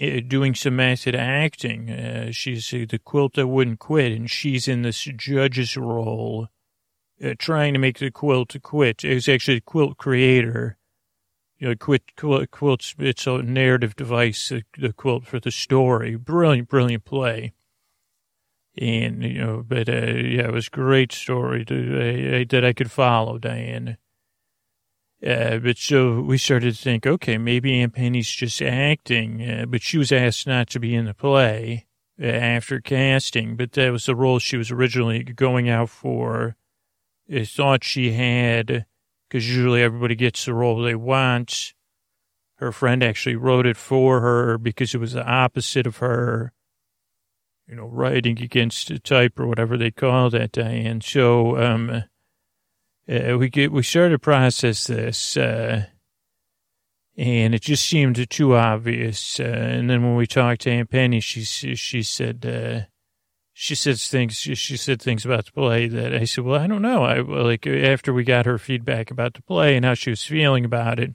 [0.00, 1.90] uh doing some method acting.
[1.90, 6.48] Uh, she's uh, the quilt that wouldn't quit, and she's in this judge's role,
[7.38, 9.02] trying to make the quilt quit.
[9.02, 10.76] It was actually the quilt creator.
[11.58, 16.16] You know, quit, quilt, quilts, it's a narrative device, the quilt for the story.
[16.16, 17.52] Brilliant, brilliant play.
[18.78, 22.72] And, you know, but, uh, yeah, it was a great story to, uh, that I
[22.72, 23.96] could follow, Diane.
[25.26, 29.82] Uh, but so we started to think, okay, maybe Aunt Penny's just acting, uh, but
[29.82, 31.86] she was asked not to be in the play
[32.20, 36.56] uh, after casting, but that was the role she was originally going out for.
[37.30, 38.86] I thought she had,
[39.28, 41.74] because usually everybody gets the role they want.
[42.56, 46.52] Her friend actually wrote it for her because it was the opposite of her
[47.70, 51.00] you know, writing against type or whatever they call that, Diane.
[51.00, 52.02] So, um,
[53.08, 55.86] uh, we get, we started to process this, uh,
[57.16, 59.38] and it just seemed too obvious.
[59.38, 62.86] Uh, and then when we talked to Aunt Penny, she she said uh,
[63.52, 66.82] she said things she said things about the play that I said, well, I don't
[66.82, 67.04] know.
[67.04, 70.64] I like after we got her feedback about the play and how she was feeling
[70.64, 71.14] about it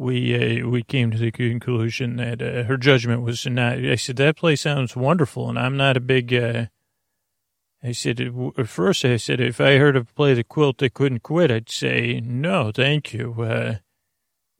[0.00, 3.78] we uh, we came to the conclusion that uh, her judgment was not.
[3.78, 6.32] I said that play sounds wonderful, and I'm not a big.
[6.32, 6.66] Uh,
[7.82, 11.22] I said at first I said if I heard of play the quilt that couldn't
[11.22, 13.42] quit, I'd say no, thank you.
[13.42, 13.74] Uh,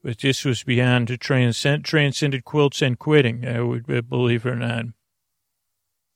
[0.03, 3.47] but this was beyond transcend transcended quilts and quitting.
[3.47, 4.85] I would uh, believe it or not.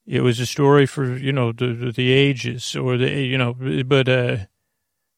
[0.06, 3.56] It was a story for you know the the ages or the you know,
[3.88, 4.38] but uh,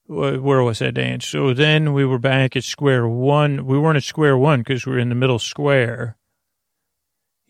[0.07, 1.19] where was that Dan?
[1.19, 3.65] So then we were back at square one.
[3.65, 6.17] We weren't at square one because we were in the middle square.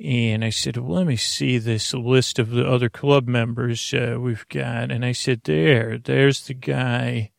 [0.03, 4.17] And I said, well, let me see this list of the other club members uh,
[4.19, 4.91] we've got.
[4.91, 7.31] And I said, there, there's the guy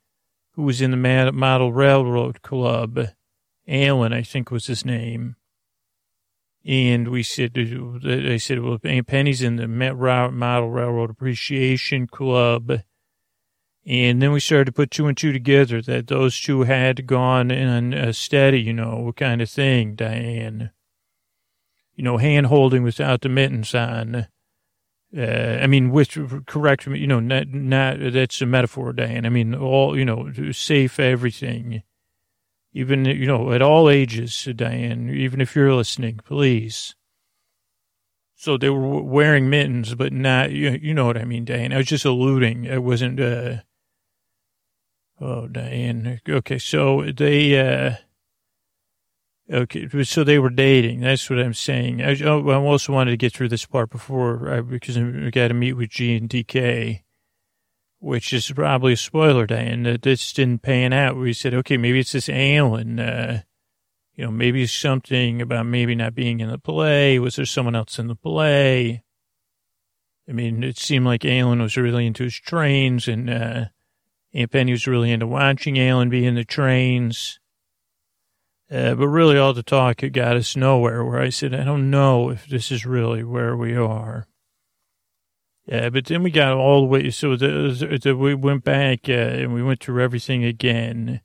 [0.52, 2.98] who was in the Model Railroad Club.
[3.68, 5.36] Alan, I think was his name.
[6.64, 12.80] And we said, I said, well, Penny's in the Model Railroad Appreciation Club.
[13.86, 17.50] And then we started to put two and two together that those two had gone
[17.50, 20.70] in a steady, you know, kind of thing, Diane.
[21.94, 24.26] You know, hand holding without the mittens on.
[25.16, 29.24] Uh, I mean, with correct, you know, not, not, that's a metaphor, Diane.
[29.24, 31.82] I mean, all, you know, safe everything.
[32.74, 36.94] Even, you know, at all ages, Diane, even if you're listening, please.
[38.34, 41.72] So they were wearing mittens, but not, you, you know what I mean, Diane.
[41.72, 42.70] I was just alluding.
[42.70, 43.56] I wasn't, uh,
[45.20, 46.20] Oh, Diane.
[46.28, 47.96] Okay, so they, uh,
[49.52, 51.00] okay, so they were dating.
[51.00, 52.02] That's what I'm saying.
[52.02, 55.48] I, oh, I also wanted to get through this part before, I, because we got
[55.48, 57.02] to meet with Gee and DK,
[57.98, 61.16] which is probably a spoiler, Diane, that this didn't pan out.
[61.16, 63.42] We said, okay, maybe it's this Alan, uh,
[64.14, 67.18] you know, maybe something about maybe not being in the play.
[67.18, 69.02] Was there someone else in the play?
[70.28, 73.64] I mean, it seemed like Alan was really into his trains and, uh,
[74.34, 77.40] Aunt Penny was really into watching Alan be in the trains.
[78.70, 81.02] Uh, but really, all the talk it got us nowhere.
[81.02, 84.26] Where I said, I don't know if this is really where we are.
[85.66, 87.10] Yeah, but then we got all the way.
[87.10, 91.22] So the, the, we went back uh, and we went through everything again,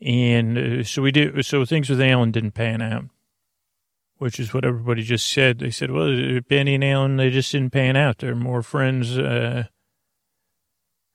[0.00, 1.44] and uh, so we did.
[1.44, 3.06] So things with Alan didn't pan out,
[4.18, 5.58] which is what everybody just said.
[5.58, 8.18] They said, "Well, Penny and Alan, they just didn't pan out.
[8.18, 9.64] They're more friends uh,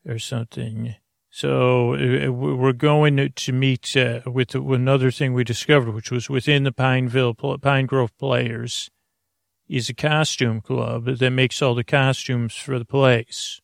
[0.06, 0.96] or something."
[1.38, 6.64] So uh, we're going to meet uh, with another thing we discovered, which was within
[6.64, 8.90] the Pineville Pine Grove Players,
[9.68, 13.60] is a costume club that makes all the costumes for the plays.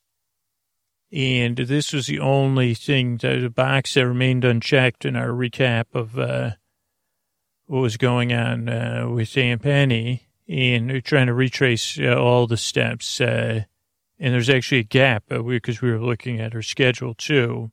[1.13, 5.86] And this was the only thing, that, the box that remained unchecked in our recap
[5.93, 6.51] of uh,
[7.67, 12.57] what was going on uh, with Aunt Penny and trying to retrace uh, all the
[12.57, 13.22] steps.
[14.22, 17.72] And there's actually a gap because uh, we, we were looking at her schedule too.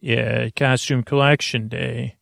[0.00, 2.16] Yeah, costume collection day.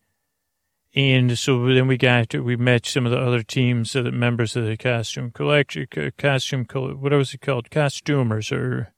[0.93, 4.67] And so then we got, we met some of the other teams the members of
[4.67, 5.87] the costume collection,
[6.19, 7.71] costume, what was it called?
[7.71, 8.93] Costumers or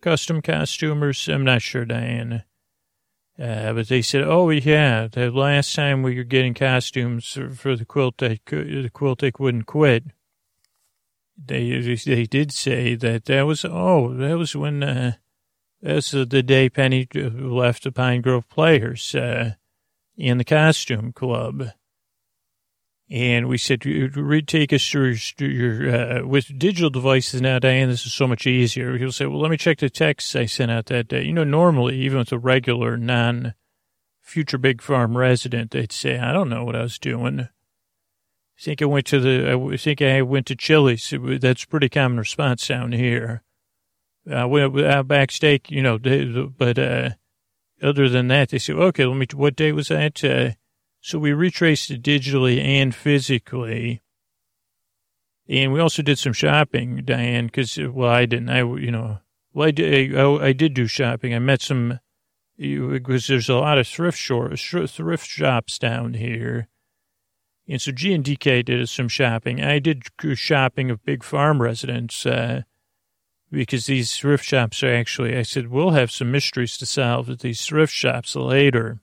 [0.00, 1.28] custom costumers.
[1.28, 2.46] I'm not sure, Diana.
[3.38, 7.84] Uh, but they said, oh, yeah, the last time we were getting costumes for the
[7.84, 10.04] quilt, the quilt wouldn't quit
[11.36, 15.12] they they did say that that was oh that was when uh,
[15.82, 19.54] that was the day Penny left the Pine Grove Players uh,
[20.16, 21.70] in the costume club,
[23.10, 28.14] And we said, retake us through your, uh, with digital devices now, Diane, this is
[28.14, 28.96] so much easier.
[28.96, 31.22] He'll say, well, let me check the texts I sent out that day.
[31.22, 33.54] You know, normally, even with a regular non
[34.22, 37.48] future big farm resident, they'd say, I don't know what I was doing.
[38.58, 41.12] I think I went to the, I think I went to Chili's.
[41.12, 43.42] That's a pretty common response down here.
[44.30, 47.10] I went out backstage, you know, but, uh,
[47.82, 50.24] other than that, they said, okay, let me, what day was that?
[50.24, 50.52] Uh,
[51.00, 54.00] so we retraced it digitally and physically.
[55.46, 59.18] And we also did some shopping, Diane, because, well, I didn't, I, you know,
[59.52, 61.34] well, I did, I, I did do shopping.
[61.34, 62.00] I met some,
[62.58, 66.68] because there's a lot of thrift, thrift shops down here.
[67.68, 69.62] And so Gee and DK did some shopping.
[69.62, 70.04] I did
[70.34, 72.62] shopping of big farm residents, uh,
[73.50, 77.40] because these thrift shops are actually, I said, we'll have some mysteries to solve at
[77.40, 79.00] these thrift shops later.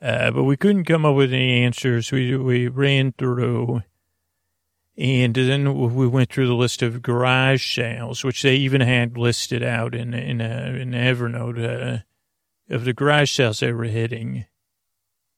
[0.00, 2.12] Uh, but we couldn't come up with any answers.
[2.12, 3.82] We, we ran through
[4.98, 9.62] and then we went through the list of garage sales, which they even had listed
[9.62, 14.46] out in, in, uh, in Evernote, uh, of the garage sales they were hitting.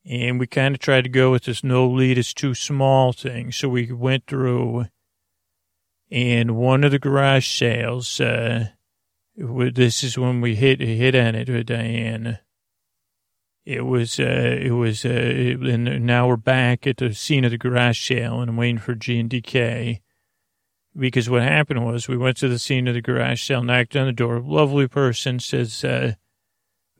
[0.09, 3.53] And we kind of tried to go with this no lead is too small thing.
[3.53, 4.87] So we went through
[6.11, 8.69] and one of the garage sales, uh,
[9.37, 12.39] this is when we hit, hit on it with Diane
[13.69, 17.59] it was, uh, it was, uh, and now we're back at the scene of the
[17.59, 20.01] garage sale and I'm waiting for Gee and DK.
[20.99, 24.07] Because what happened was we went to the scene of the garage sale, knocked on
[24.07, 24.41] the door.
[24.41, 26.15] Lovely person says, uh,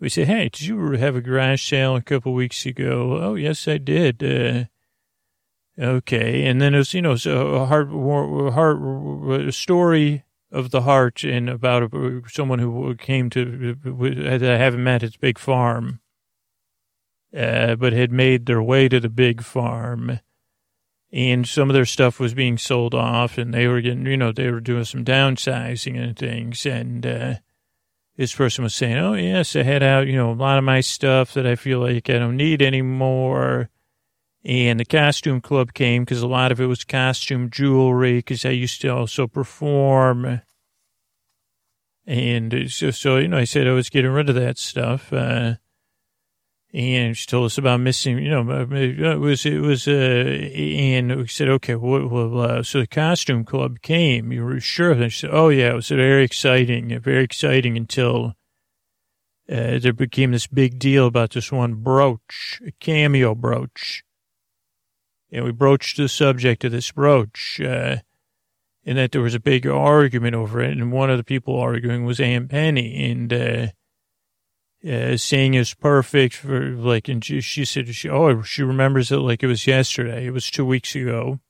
[0.01, 3.19] we say, Hey, did you have a garage sale a couple weeks ago?
[3.21, 4.23] Oh, yes, I did.
[4.23, 4.65] Uh,
[5.83, 6.47] okay.
[6.47, 7.89] And then it was, you know, a heart,
[8.53, 11.93] heart, a story of the heart and about
[12.29, 16.01] someone who came to, I haven't met at Big Farm
[17.37, 20.21] uh, but had made their way to the big farm.
[21.11, 24.31] And some of their stuff was being sold off, and they were getting, you know,
[24.31, 26.67] they were doing some downsizing and things.
[26.67, 27.35] And uh,
[28.19, 30.81] this person was saying, "Oh yes, I had out, you know, a lot of my
[30.81, 33.71] stuff that I feel like I don't need anymore."
[34.45, 38.51] And the costume club came because a lot of it was costume jewelry because I
[38.51, 40.43] used to also perform.
[42.07, 45.13] And so, so, you know, I said I was getting rid of that stuff.
[45.13, 45.57] Uh,
[46.75, 51.27] and she told us about missing, you know, it was, it was, uh, and we
[51.27, 54.33] said, okay, well, well uh, so the costume club came.
[54.33, 54.93] You were sure?
[54.93, 58.35] And she said, oh, yeah, it was very exciting, very exciting until
[59.51, 64.05] uh, there became this big deal about this one brooch, a cameo brooch.
[65.33, 67.97] And we broached the subject of this brooch, uh,
[68.85, 70.73] and that there was a big argument over it.
[70.73, 73.11] And one of the people arguing was Aunt Penny.
[73.11, 73.67] And, uh,
[74.87, 79.43] uh, saying is perfect for like, and she, said, she, oh, she remembers it like
[79.43, 80.27] it was yesterday.
[80.27, 81.41] It was two weeks ago.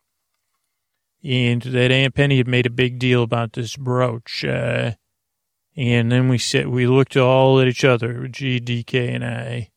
[1.22, 4.44] And that Aunt Penny had made a big deal about this brooch.
[4.44, 4.92] Uh,
[5.76, 9.70] and then we said, we looked all at each other, GDK and I,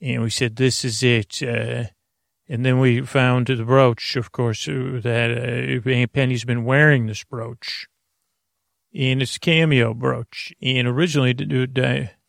[0.00, 1.42] and we said, this is it.
[1.42, 1.84] Uh,
[2.48, 7.06] and then we found the brooch, of course, uh, that uh, Aunt Penny's been wearing
[7.06, 7.86] this brooch.
[8.94, 10.54] And it's a cameo brooch.
[10.62, 11.34] And originally,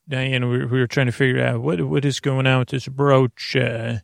[0.09, 2.87] Diane, we, we were trying to figure out what what is going on with this
[2.87, 3.99] brooch, uh,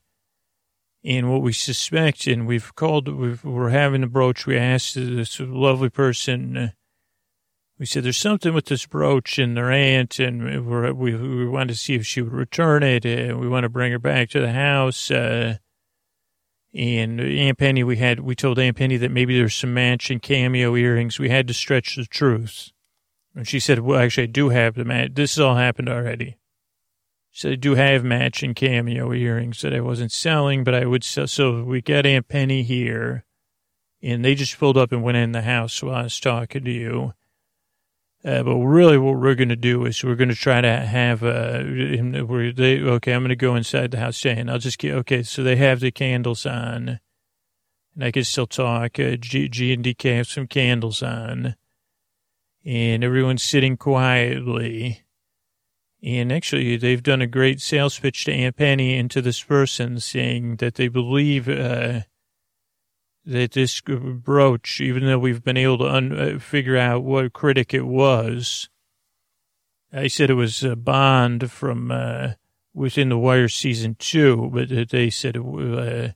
[1.03, 2.27] and what we suspect.
[2.27, 4.45] And we've called, we've, we're having the brooch.
[4.45, 6.57] We asked this lovely person.
[6.57, 6.69] Uh,
[7.79, 11.79] we said there's something with this brooch and their aunt, and we we wanted to
[11.79, 13.05] see if she would return it.
[13.05, 15.09] Uh, we want to bring her back to the house.
[15.09, 15.57] Uh,
[16.73, 20.75] and Aunt Penny, we had we told Aunt Penny that maybe there's some matching cameo
[20.75, 21.19] earrings.
[21.19, 22.72] We had to stretch the truth.
[23.35, 25.11] And she said, well, actually, I do have the match.
[25.13, 26.37] This all happened already.
[27.31, 31.03] She said, I do have matching cameo earrings that I wasn't selling, but I would
[31.03, 31.27] sell.
[31.27, 33.25] So we got Aunt Penny here,
[34.03, 36.71] and they just pulled up and went in the house while I was talking to
[36.71, 37.13] you.
[38.25, 41.23] Uh, but really, what we're going to do is we're going to try to have
[41.23, 43.13] uh, we're, they, okay.
[43.13, 45.23] I'm going to go inside the house saying I'll just get okay.
[45.23, 47.01] So they have the candles on,
[47.95, 48.97] and I can still talk.
[48.97, 51.55] Uh, Gee, Gee and DK have some candles on,
[52.65, 55.03] and everyone's sitting quietly.
[56.01, 59.99] And actually, they've done a great sales pitch to Aunt Penny and to this person
[59.99, 62.01] saying that they believe uh,
[63.25, 67.73] that this brooch, even though we've been able to un- uh, figure out what critic
[67.73, 68.69] it was,
[69.93, 72.33] I said it was a Bond from uh,
[72.73, 76.15] within the Wire season two, but they said it,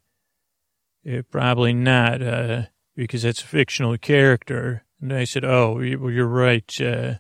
[1.07, 2.63] uh, probably not uh,
[2.95, 4.83] because that's a fictional character.
[5.01, 6.81] And I said, oh, you're right.
[6.81, 7.15] Uh,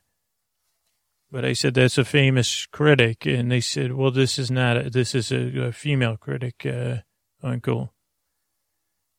[1.31, 3.25] but I said, that's a famous critic.
[3.25, 6.97] And they said, well, this is not, a, this is a, a female critic, uh,
[7.43, 7.93] uncle.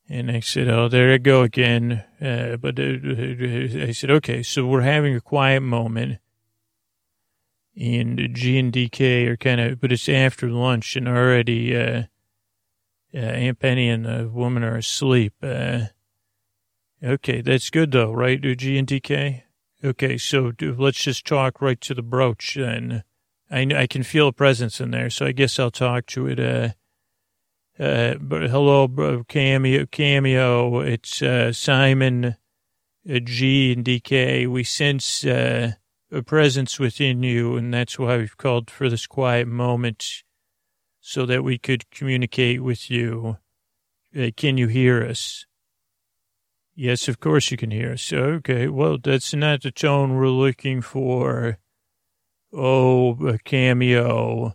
[0.09, 2.05] And I said, oh, there I go again.
[2.21, 6.19] Uh, but uh, I said, okay, so we're having a quiet moment.
[7.77, 12.05] And Gee and DK are kind of, but it's after lunch and already uh,
[13.15, 15.35] uh, Aunt Penny and the woman are asleep.
[15.43, 15.87] Uh,
[17.03, 19.43] okay, that's good though, right, Gee and DK?
[19.85, 23.05] Okay, so let's just talk right to the brooch then.
[23.51, 26.41] I, I can feel a presence in there, so I guess I'll talk to it.
[26.41, 26.71] Uh,
[27.83, 30.81] uh, but hello, cameo, cameo.
[30.81, 32.37] It's uh, Simon,
[33.09, 34.49] uh, Gee, and DK.
[34.49, 35.73] We sense uh,
[36.11, 40.25] a presence within you, and that's why we've called for this quiet moment,
[41.01, 43.39] so that we could communicate with you.
[44.19, 45.47] Uh, can you hear us?
[46.81, 48.13] Yes, of course you can hear us.
[48.13, 51.59] Okay, well, that's not the tone we're looking for.
[52.53, 54.55] Oh, a cameo.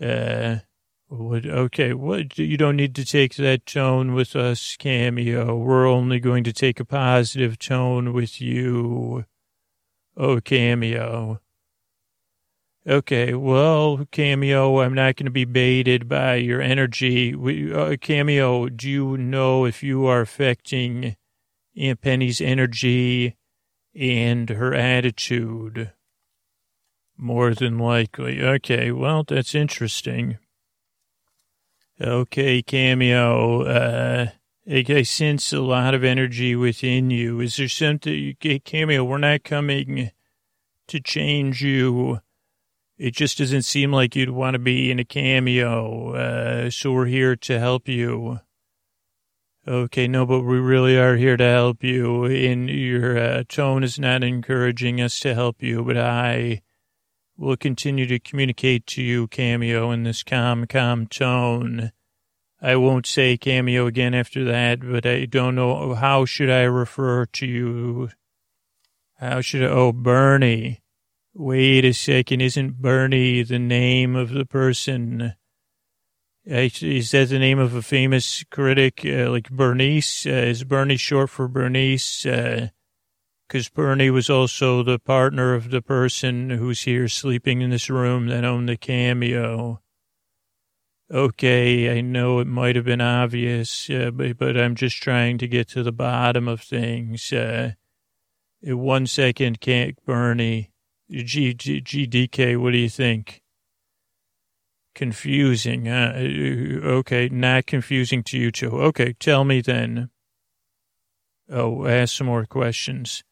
[0.00, 0.58] Uh,
[1.08, 5.56] what, okay, what you don't need to take that tone with us, Cameo.
[5.56, 9.24] We're only going to take a positive tone with you.
[10.16, 11.40] Oh, Cameo.
[12.86, 17.34] Okay, well, Cameo, I'm not going to be baited by your energy.
[17.34, 21.16] We, uh, Cameo, do you know if you are affecting
[21.78, 23.36] Aunt Penny's energy
[23.94, 25.92] and her attitude?
[27.16, 28.42] More than likely.
[28.42, 30.38] Okay, well, that's interesting.
[32.00, 33.62] Okay, Cameo.
[33.62, 34.30] Uh,
[34.70, 37.40] I sense a lot of energy within you.
[37.40, 40.10] Is there something, Cameo, we're not coming
[40.88, 42.20] to change you.
[42.98, 46.14] It just doesn't seem like you'd want to be in a cameo.
[46.14, 48.40] Uh, so we're here to help you.
[49.68, 52.24] Okay, no, but we really are here to help you.
[52.24, 56.62] And your uh, tone is not encouraging us to help you, but I
[57.36, 61.92] will continue to communicate to you, Cameo, in this calm, calm tone.
[62.62, 65.94] I won't say Cameo again after that, but I don't know.
[65.94, 68.08] How should I refer to you?
[69.18, 69.66] How should I?
[69.66, 70.80] Oh, Bernie.
[71.34, 72.40] Wait a second.
[72.40, 75.34] Isn't Bernie the name of the person?
[76.48, 80.24] Is that the name of a famous critic, uh, like Bernice?
[80.24, 82.24] Uh, is Bernie short for Bernice?
[82.24, 82.68] Uh,
[83.46, 88.28] because Bernie was also the partner of the person who's here sleeping in this room
[88.28, 89.82] that owned the cameo.
[91.10, 95.48] Okay, I know it might have been obvious, uh, but, but, I'm just trying to
[95.48, 97.30] get to the bottom of things.
[97.30, 97.72] Uh,
[98.62, 100.70] one second, can't Bernie.
[101.10, 103.42] Gee, Gee, GDK, what do you think?
[104.98, 105.86] Confusing.
[105.86, 106.12] Uh,
[106.82, 108.70] okay, not confusing to you too.
[108.70, 110.10] Okay, tell me then.
[111.48, 113.22] Oh, ask some more questions.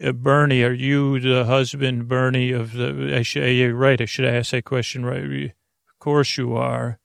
[0.00, 4.26] Uh, Bernie, are you the husband, Bernie, of the, I should, yeah, right, I should
[4.26, 5.46] ask that question right.
[5.46, 7.00] Of course you are.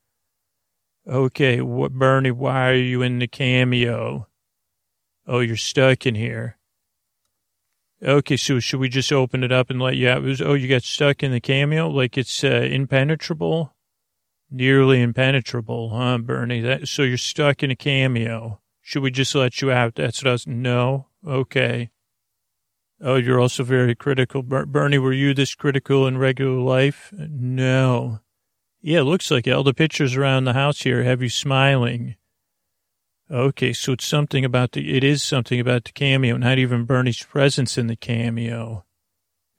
[1.07, 4.27] Okay, what, Bernie, why are you in the cameo?
[5.25, 6.59] Oh, you're stuck in here.
[8.03, 10.21] Okay, so should we just open it up and let you out?
[10.21, 11.89] Was, oh, you got stuck in the cameo?
[11.89, 13.73] Like it's uh, impenetrable?
[14.55, 16.61] Nearly impenetrable, huh, Bernie?
[16.61, 18.61] That, so you're stuck in a cameo.
[18.83, 19.95] Should we just let you out?
[19.95, 21.07] That's what I was, no?
[21.25, 21.89] Okay.
[23.01, 24.43] Oh, you're also very critical.
[24.43, 27.11] Bernie, were you this critical in regular life?
[27.17, 28.19] No.
[28.79, 29.53] Yeah, it looks like it.
[29.53, 32.15] All the pictures around the house here have you smiling.
[33.31, 37.23] Okay, so it's something about the, it is something about the cameo, not even Bernie's
[37.23, 38.85] presence in the cameo.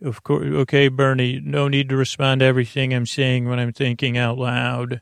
[0.04, 4.18] Of course, okay, Bernie, no need to respond to everything I'm saying when I'm thinking
[4.18, 5.00] out loud.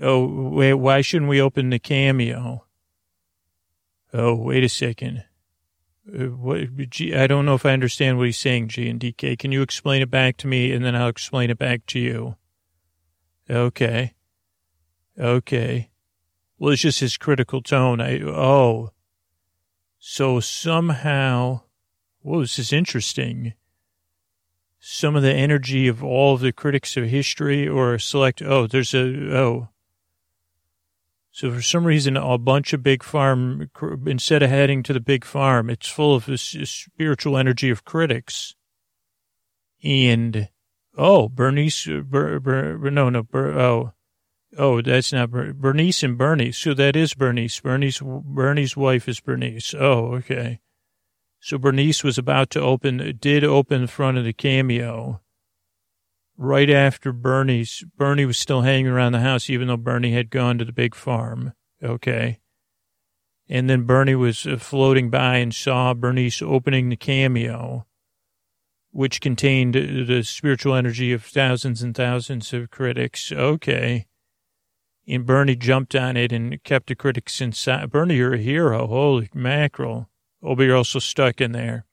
[0.00, 2.64] Oh, wait, why shouldn't we open the cameo?
[4.14, 5.24] Oh, wait a second.
[6.08, 9.38] Uh, what, Gee, I don't know if I understand what he's saying, Gee and DK.
[9.38, 12.36] Can you explain it back to me and then I'll explain it back to you?
[13.50, 14.14] Okay.
[15.18, 15.90] Okay.
[16.58, 18.00] Well, it's just his critical tone.
[18.00, 18.92] I, oh.
[19.98, 21.62] So somehow,
[22.22, 23.52] well, this is interesting.
[24.86, 28.92] Some of the energy of all of the critics of history or select, oh, there's
[28.92, 29.68] a, oh,
[31.30, 33.70] so for some reason, a bunch of big farm,
[34.04, 38.56] instead of heading to the big farm, it's full of this spiritual energy of critics.
[39.82, 40.50] And,
[40.98, 43.94] oh, Bernice, Ber, Ber, no, no, Ber, oh,
[44.58, 46.52] oh, that's not Ber, Bernice and Bernie.
[46.52, 47.58] So that is Bernice.
[47.58, 49.72] Bernie's, Bernie's wife is Bernice.
[49.72, 50.60] Oh, okay.
[51.44, 55.20] So Bernice was about to open, did open the front of the cameo
[56.38, 60.56] right after Bernie's, Bernie was still hanging around the house, even though Bernie had gone
[60.56, 61.52] to the big farm.
[61.82, 62.40] Okay.
[63.46, 67.86] And then Bernie was uh, floating by and saw Bernice opening the cameo,
[68.90, 73.30] which contained the spiritual energy of thousands and thousands of critics.
[73.30, 74.06] Okay.
[75.06, 77.90] And Bernie jumped on it and kept the critics inside.
[77.90, 78.86] Bernie, you're a hero.
[78.86, 80.08] Holy mackerel.
[80.44, 81.86] Oh, but you're also stuck in there.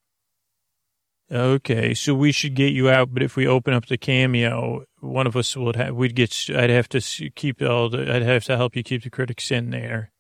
[1.32, 5.26] Okay, so we should get you out, but if we open up the cameo, one
[5.26, 6.99] of us would have, we'd get, I'd have to
[7.30, 10.12] keep all the, I'd have to help you keep the critics in there.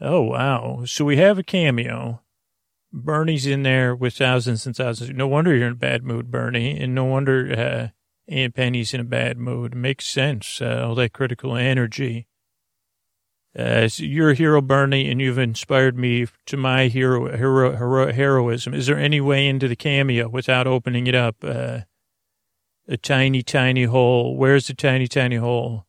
[0.00, 0.84] Oh, wow.
[0.86, 2.22] So we have a cameo.
[2.90, 5.10] Bernie's in there with thousands and thousands.
[5.10, 6.80] No wonder you're in a bad mood, Bernie.
[6.80, 7.88] And no wonder uh,
[8.32, 9.74] Aunt Penny's in a bad mood.
[9.74, 10.62] Makes sense.
[10.62, 12.26] Uh, all that critical energy.
[13.58, 18.12] Uh, so you're a hero, Bernie, and you've inspired me to my hero, hero, hero
[18.12, 18.74] heroism.
[18.74, 21.36] Is there any way into the cameo without opening it up?
[21.42, 21.80] Uh,
[22.86, 24.36] a tiny, tiny hole.
[24.36, 25.86] Where's the tiny, tiny hole?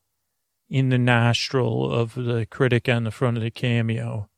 [0.70, 4.30] In the nostril of the critic on the front of the cameo.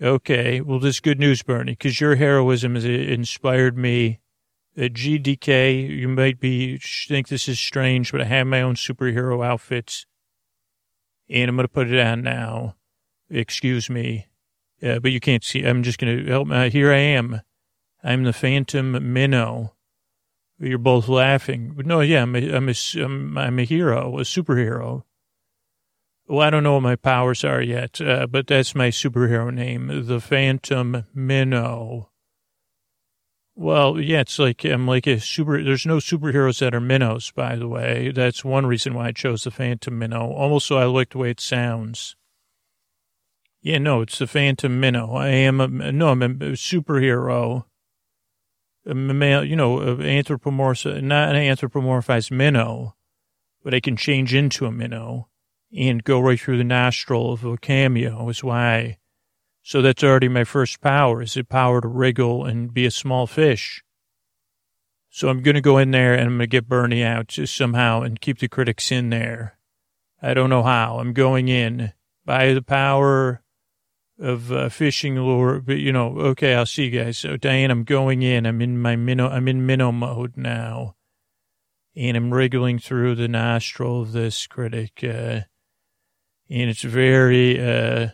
[0.00, 4.20] Okay, well, this is good news, Bernie, because your heroism has inspired me.
[4.76, 9.44] At GDK, you might be think this is strange, but I have my own superhero
[9.44, 10.06] outfits,
[11.28, 12.76] and I'm going to put it on now.
[13.30, 14.26] Excuse me,
[14.82, 15.62] uh, but you can't see.
[15.64, 16.50] I'm just going to help.
[16.50, 17.40] Uh, here I am.
[18.04, 19.74] I'm the Phantom Minnow.
[20.58, 21.72] You're both laughing.
[21.74, 25.04] But no, yeah, I'm a, I'm a, I'm, I'm a hero, a superhero.
[26.28, 30.06] Well, I don't know what my powers are yet, uh, but that's my superhero name,
[30.06, 32.11] the Phantom Minnow.
[33.62, 35.62] Well, yeah, it's like I'm like a super.
[35.62, 38.10] There's no superheroes that are minnows, by the way.
[38.10, 40.32] That's one reason why I chose the Phantom Minnow.
[40.32, 42.16] Also, I like the way it sounds.
[43.60, 45.12] Yeah, no, it's the Phantom Minnow.
[45.12, 47.66] I am a no, I'm a superhero.
[48.84, 52.96] A male, you know, anthropomorph, not an anthropomorphized minnow,
[53.62, 55.28] but I can change into a minnow
[55.72, 58.98] and go right through the nostril of a cameo is why.
[59.62, 63.26] So that's already my first power is the power to wriggle and be a small
[63.26, 63.82] fish.
[65.08, 67.54] So I'm going to go in there and I'm going to get Bernie out just
[67.54, 69.58] somehow and keep the critics in there.
[70.20, 70.98] I don't know how.
[70.98, 71.92] I'm going in
[72.24, 73.42] by the power
[74.18, 77.18] of uh, fishing lure, but you know, okay, I'll see you guys.
[77.18, 78.46] So Diane, I'm going in.
[78.46, 79.28] I'm in my minnow.
[79.28, 80.94] I'm in minnow mode now,
[81.96, 85.00] and I'm wriggling through the nostril of this critic.
[85.02, 85.40] Uh,
[86.48, 88.08] and it's very, uh,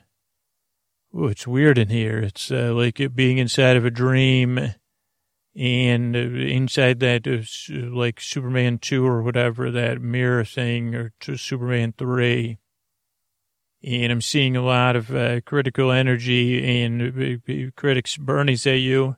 [1.14, 2.18] ooh, it's weird in here.
[2.18, 4.74] It's uh, like it being inside of a dream,
[5.54, 11.94] and uh, inside that, uh, like Superman 2 or whatever, that mirror thing, or Superman
[11.96, 12.58] 3.
[13.82, 18.16] And I'm seeing a lot of uh, critical energy and uh, critics.
[18.16, 19.16] Bernie's at you.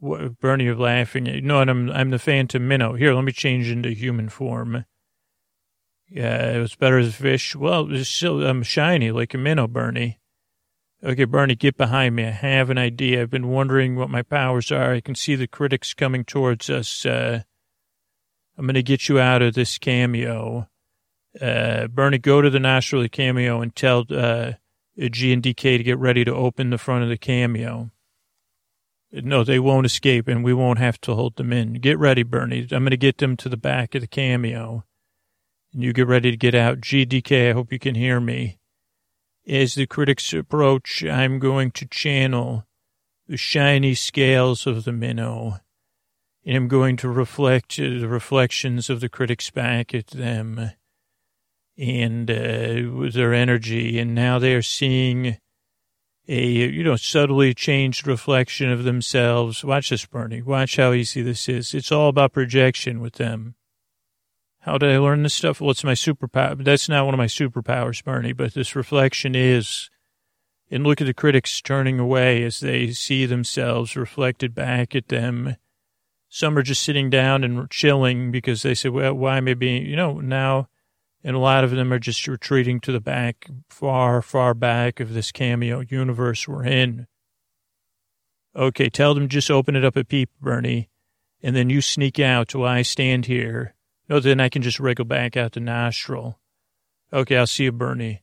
[0.00, 1.46] Bernie, you're laughing.
[1.46, 2.94] No, I'm, I'm the Phantom Minnow.
[2.94, 4.84] Here, let me change into human form.
[6.08, 7.54] Yeah, it was better as a fish.
[7.54, 10.18] Well, still, I'm shiny like a minnow, Bernie.
[11.04, 12.24] Okay, Bernie, get behind me.
[12.24, 13.22] I have an idea.
[13.22, 14.92] I've been wondering what my powers are.
[14.92, 17.04] I can see the critics coming towards us.
[17.04, 17.42] Uh,
[18.56, 20.68] I'm going to get you out of this cameo.
[21.40, 24.52] Uh, Bernie, go to the nostril of the cameo and tell uh,
[24.96, 27.90] Gee and DK to get ready to open the front of the cameo.
[29.10, 31.74] No, they won't escape, and we won't have to hold them in.
[31.74, 32.68] Get ready, Bernie.
[32.70, 34.84] I'm going to get them to the back of the cameo
[35.72, 36.80] and you get ready to get out.
[36.80, 38.58] GDK, I hope you can hear me.
[39.46, 42.64] As the critics approach, I'm going to channel
[43.26, 45.58] the shiny scales of the minnow,
[46.44, 50.70] and I'm going to reflect the reflections of the critics back at them
[51.76, 53.98] and uh, with their energy.
[53.98, 55.38] And now they are seeing
[56.28, 59.64] a, you know, subtly changed reflection of themselves.
[59.64, 60.42] Watch this, Bernie.
[60.42, 61.74] Watch how easy this is.
[61.74, 63.56] It's all about projection with them.
[64.62, 65.60] How did I learn this stuff?
[65.60, 66.62] Well, it's my superpower.
[66.62, 69.90] That's not one of my superpowers, Bernie, but this reflection is.
[70.70, 75.56] And look at the critics turning away as they see themselves reflected back at them.
[76.28, 79.84] Some are just sitting down and chilling because they say, well, why am I being,
[79.84, 80.68] you know, now,
[81.24, 85.12] and a lot of them are just retreating to the back, far, far back of
[85.12, 87.08] this cameo universe we're in.
[88.54, 90.88] Okay, tell them just open it up a peep, Bernie,
[91.42, 93.74] and then you sneak out while I stand here
[94.08, 96.38] no, then I can just wriggle back out the nostril.
[97.12, 98.22] Okay, I'll see you, Bernie.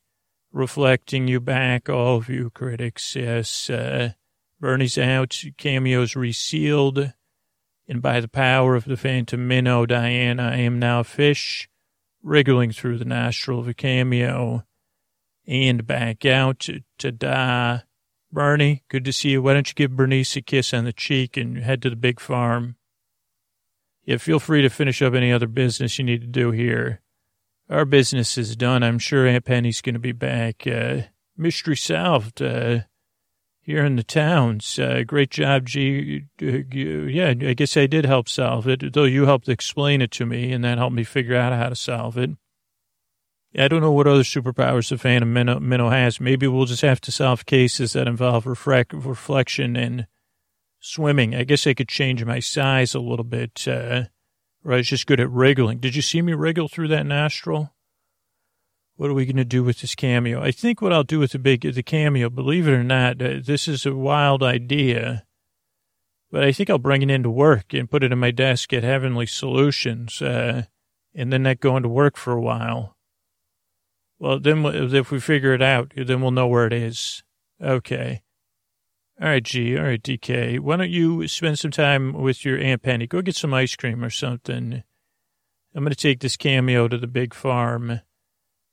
[0.52, 3.16] Reflecting you back, all of you critics.
[3.16, 4.14] Yes, uh,
[4.60, 7.14] Bernie's out, cameo's resealed,
[7.88, 11.70] and by the power of the phantom minnow, Diane, I am now a fish,
[12.22, 14.66] wriggling through the nostril of a cameo,
[15.48, 16.68] and back out.
[16.98, 17.80] Ta-da.
[18.32, 19.42] Bernie, good to see you.
[19.42, 22.20] Why don't you give Bernice a kiss on the cheek and head to the big
[22.20, 22.76] farm?
[24.10, 27.00] Yeah, feel free to finish up any other business you need to do here.
[27.70, 28.82] Our business is done.
[28.82, 30.66] I'm sure Aunt Penny's going to be back.
[30.66, 31.02] Uh,
[31.38, 32.80] mystery solved uh,
[33.62, 34.80] here in the towns.
[34.80, 36.24] Uh, great job, Gee.
[36.42, 40.26] Uh, yeah, I guess I did help solve it, though you helped explain it to
[40.26, 42.32] me, and that helped me figure out how to solve it.
[43.56, 46.20] I don't know what other superpowers the Phantom Minnow, has.
[46.20, 50.08] Maybe we'll just have to solve cases that involve reflection and
[50.80, 51.36] swimming.
[51.36, 53.68] I guess I could change my size a little bit.
[53.68, 54.06] Uh,
[54.64, 55.80] or I was just good at wriggling.
[55.80, 57.74] Did you see me wriggle through that nostril?
[58.96, 60.42] What are we going to do with this cameo?
[60.42, 63.36] I think what I'll do with the big the cameo, believe it or not, uh,
[63.42, 65.26] this is a wild idea,
[66.32, 68.84] but I think I'll bring it into work and put it in my desk at
[68.84, 70.64] Heavenly Solutions, uh,
[71.16, 72.98] and then not go into work for a while.
[74.20, 77.24] Well, then if we figure it out, then we'll know where it is.
[77.64, 78.22] Okay.
[79.22, 79.78] All right, Gee.
[79.78, 80.60] All right, DK.
[80.60, 83.06] Why don't you spend some time with your Aunt Penny?
[83.06, 84.82] Go get some ice cream or something.
[85.76, 88.00] I'm going to take this cameo to the big farm.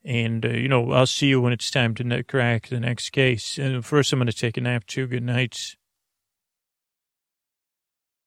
[0.05, 3.59] And, uh, you know, I'll see you when it's time to crack the next case.
[3.59, 5.09] And first, I'm going to take a nap too.
[5.09, 5.75] Good night.